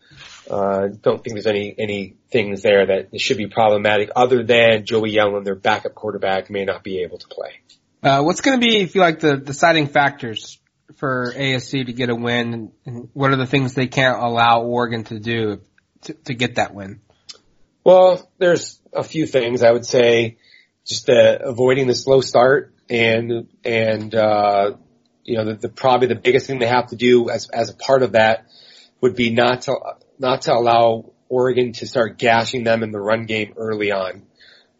Uh, 0.50 0.88
don't 1.00 1.22
think 1.22 1.34
there's 1.34 1.46
any, 1.46 1.72
any 1.78 2.16
things 2.32 2.62
there 2.62 2.84
that 2.84 3.20
should 3.20 3.36
be 3.36 3.46
problematic 3.46 4.10
other 4.16 4.42
than 4.42 4.84
Joey 4.84 5.14
Yellen, 5.14 5.44
their 5.44 5.54
backup 5.54 5.94
quarterback, 5.94 6.50
may 6.50 6.64
not 6.64 6.82
be 6.82 7.02
able 7.02 7.18
to 7.18 7.28
play. 7.28 7.60
Uh, 8.02 8.22
what's 8.22 8.40
going 8.40 8.60
to 8.60 8.66
be, 8.66 8.78
if 8.78 8.96
you 8.96 9.02
like, 9.02 9.20
the 9.20 9.36
deciding 9.36 9.86
factors 9.86 10.58
for 10.96 11.32
ASU 11.36 11.86
to 11.86 11.92
get 11.92 12.10
a 12.10 12.14
win? 12.14 12.72
And 12.86 13.08
what 13.12 13.30
are 13.30 13.36
the 13.36 13.46
things 13.46 13.74
they 13.74 13.86
can't 13.86 14.20
allow 14.20 14.62
Oregon 14.62 15.04
to 15.04 15.18
do 15.18 15.60
to, 16.02 16.14
to 16.14 16.34
get 16.34 16.56
that 16.56 16.74
win? 16.74 17.00
Well, 17.84 18.30
there's 18.38 18.80
a 18.92 19.02
few 19.02 19.26
things 19.26 19.62
I 19.62 19.72
would 19.72 19.86
say. 19.86 20.38
Just 20.84 21.10
uh, 21.10 21.38
avoiding 21.42 21.86
the 21.86 21.94
slow 21.94 22.22
start 22.22 22.72
and 22.88 23.48
and 23.64 24.14
uh, 24.14 24.72
you 25.24 25.36
know 25.36 25.44
the, 25.44 25.54
the 25.54 25.68
probably 25.68 26.08
the 26.08 26.14
biggest 26.14 26.46
thing 26.46 26.58
they 26.58 26.66
have 26.66 26.88
to 26.88 26.96
do 26.96 27.28
as 27.28 27.48
as 27.50 27.70
a 27.70 27.74
part 27.74 28.02
of 28.02 28.12
that 28.12 28.46
would 29.00 29.14
be 29.14 29.30
not 29.30 29.62
to 29.62 29.76
not 30.18 30.42
to 30.42 30.54
allow 30.54 31.12
Oregon 31.28 31.72
to 31.74 31.86
start 31.86 32.18
gashing 32.18 32.64
them 32.64 32.82
in 32.82 32.90
the 32.90 33.00
run 33.00 33.26
game 33.26 33.54
early 33.56 33.92
on. 33.92 34.22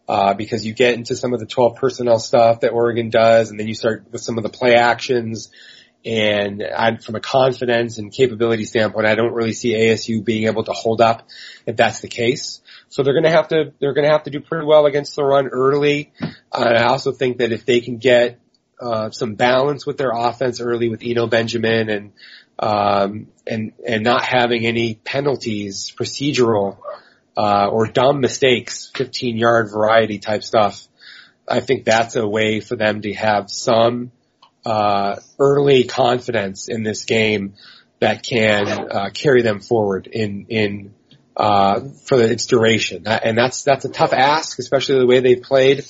Uh, 0.07 0.33
because 0.33 0.65
you 0.65 0.73
get 0.73 0.95
into 0.95 1.15
some 1.15 1.33
of 1.33 1.39
the 1.39 1.45
12 1.45 1.75
personnel 1.75 2.17
stuff 2.17 2.61
that 2.61 2.69
Oregon 2.71 3.11
does, 3.11 3.51
and 3.51 3.59
then 3.59 3.67
you 3.67 3.75
start 3.75 4.05
with 4.11 4.21
some 4.21 4.39
of 4.39 4.43
the 4.43 4.49
play 4.49 4.73
actions. 4.73 5.51
And 6.05 6.63
I, 6.63 6.95
from 6.95 7.15
a 7.15 7.19
confidence 7.19 7.97
and 7.97 8.11
capability 8.11 8.63
standpoint, 8.63 9.05
I 9.05 9.15
don't 9.15 9.33
really 9.33 9.53
see 9.53 9.73
ASU 9.73 10.23
being 10.23 10.45
able 10.45 10.63
to 10.63 10.71
hold 10.71 11.01
up 11.01 11.27
if 11.65 11.75
that's 11.75 11.99
the 11.99 12.07
case. 12.07 12.61
So 12.87 13.03
they're 13.03 13.13
going 13.13 13.25
to 13.25 13.31
have 13.31 13.49
to 13.49 13.73
they're 13.79 13.93
going 13.93 14.07
to 14.07 14.11
have 14.11 14.23
to 14.23 14.31
do 14.31 14.39
pretty 14.39 14.65
well 14.65 14.85
against 14.85 15.15
the 15.15 15.23
run 15.23 15.47
early. 15.47 16.11
Uh, 16.51 16.73
I 16.77 16.83
also 16.83 17.11
think 17.11 17.39
that 17.39 17.51
if 17.51 17.65
they 17.65 17.81
can 17.81 17.97
get 17.97 18.39
uh, 18.79 19.09
some 19.11 19.35
balance 19.35 19.85
with 19.85 19.97
their 19.97 20.11
offense 20.11 20.61
early 20.61 20.87
with 20.87 21.01
Eno 21.03 21.27
Benjamin 21.27 21.89
and 21.89 22.11
um, 22.57 23.27
and 23.45 23.73
and 23.85 24.03
not 24.03 24.23
having 24.23 24.65
any 24.65 24.95
penalties, 24.95 25.93
procedural 25.97 26.77
uh, 27.37 27.67
or 27.67 27.87
dumb 27.87 28.21
mistakes, 28.21 28.91
15 28.95 29.37
yard 29.37 29.69
variety 29.71 30.19
type 30.19 30.43
stuff. 30.43 30.87
I 31.47 31.61
think 31.61 31.83
that's 31.83 32.15
a 32.15 32.27
way 32.27 32.59
for 32.59 32.75
them 32.75 33.01
to 33.01 33.13
have 33.13 33.49
some 33.49 34.11
uh, 34.65 35.15
early 35.39 35.83
confidence 35.85 36.67
in 36.67 36.83
this 36.83 37.05
game 37.05 37.55
that 37.99 38.23
can 38.23 38.67
uh, 38.67 39.09
carry 39.13 39.41
them 39.41 39.59
forward 39.59 40.07
in 40.07 40.45
in 40.49 40.93
uh, 41.39 41.79
for 42.03 42.21
its 42.21 42.47
duration. 42.47 43.07
And 43.07 43.37
that's, 43.37 43.63
that's 43.63 43.85
a 43.85 43.89
tough 43.89 44.11
ask, 44.11 44.59
especially 44.59 44.99
the 44.99 45.05
way 45.05 45.21
they've 45.21 45.41
played 45.41 45.85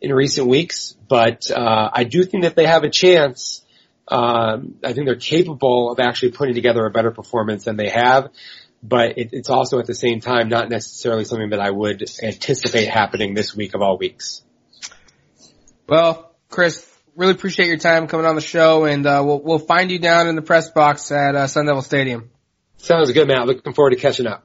in 0.00 0.10
recent 0.10 0.46
weeks. 0.46 0.96
But, 1.06 1.50
uh, 1.50 1.90
I 1.92 2.04
do 2.04 2.24
think 2.24 2.44
that 2.44 2.56
they 2.56 2.64
have 2.66 2.82
a 2.82 2.88
chance. 2.88 3.62
Um, 4.08 4.76
I 4.82 4.94
think 4.94 5.06
they're 5.06 5.16
capable 5.16 5.92
of 5.92 6.00
actually 6.00 6.32
putting 6.32 6.54
together 6.54 6.86
a 6.86 6.90
better 6.90 7.10
performance 7.10 7.64
than 7.64 7.76
they 7.76 7.90
have. 7.90 8.30
But 8.82 9.18
it, 9.18 9.30
it's 9.32 9.50
also 9.50 9.78
at 9.80 9.86
the 9.86 9.94
same 9.94 10.20
time 10.20 10.48
not 10.48 10.70
necessarily 10.70 11.24
something 11.24 11.50
that 11.50 11.60
I 11.60 11.70
would 11.70 12.02
anticipate 12.22 12.88
happening 12.88 13.34
this 13.34 13.54
week 13.54 13.74
of 13.74 13.82
all 13.82 13.98
weeks. 13.98 14.42
Well, 15.86 16.34
Chris, 16.48 16.90
really 17.16 17.32
appreciate 17.32 17.68
your 17.68 17.78
time 17.78 18.06
coming 18.06 18.26
on 18.26 18.34
the 18.34 18.40
show, 18.40 18.84
and 18.84 19.06
uh, 19.06 19.22
we'll 19.24 19.40
we'll 19.40 19.58
find 19.58 19.90
you 19.90 19.98
down 19.98 20.28
in 20.28 20.36
the 20.36 20.42
press 20.42 20.70
box 20.70 21.10
at 21.10 21.34
uh, 21.34 21.46
Sun 21.46 21.66
Devil 21.66 21.82
Stadium. 21.82 22.30
Sounds 22.76 23.10
good, 23.12 23.26
Matt. 23.26 23.46
Looking 23.46 23.72
forward 23.72 23.90
to 23.90 23.96
catching 23.96 24.26
up. 24.26 24.44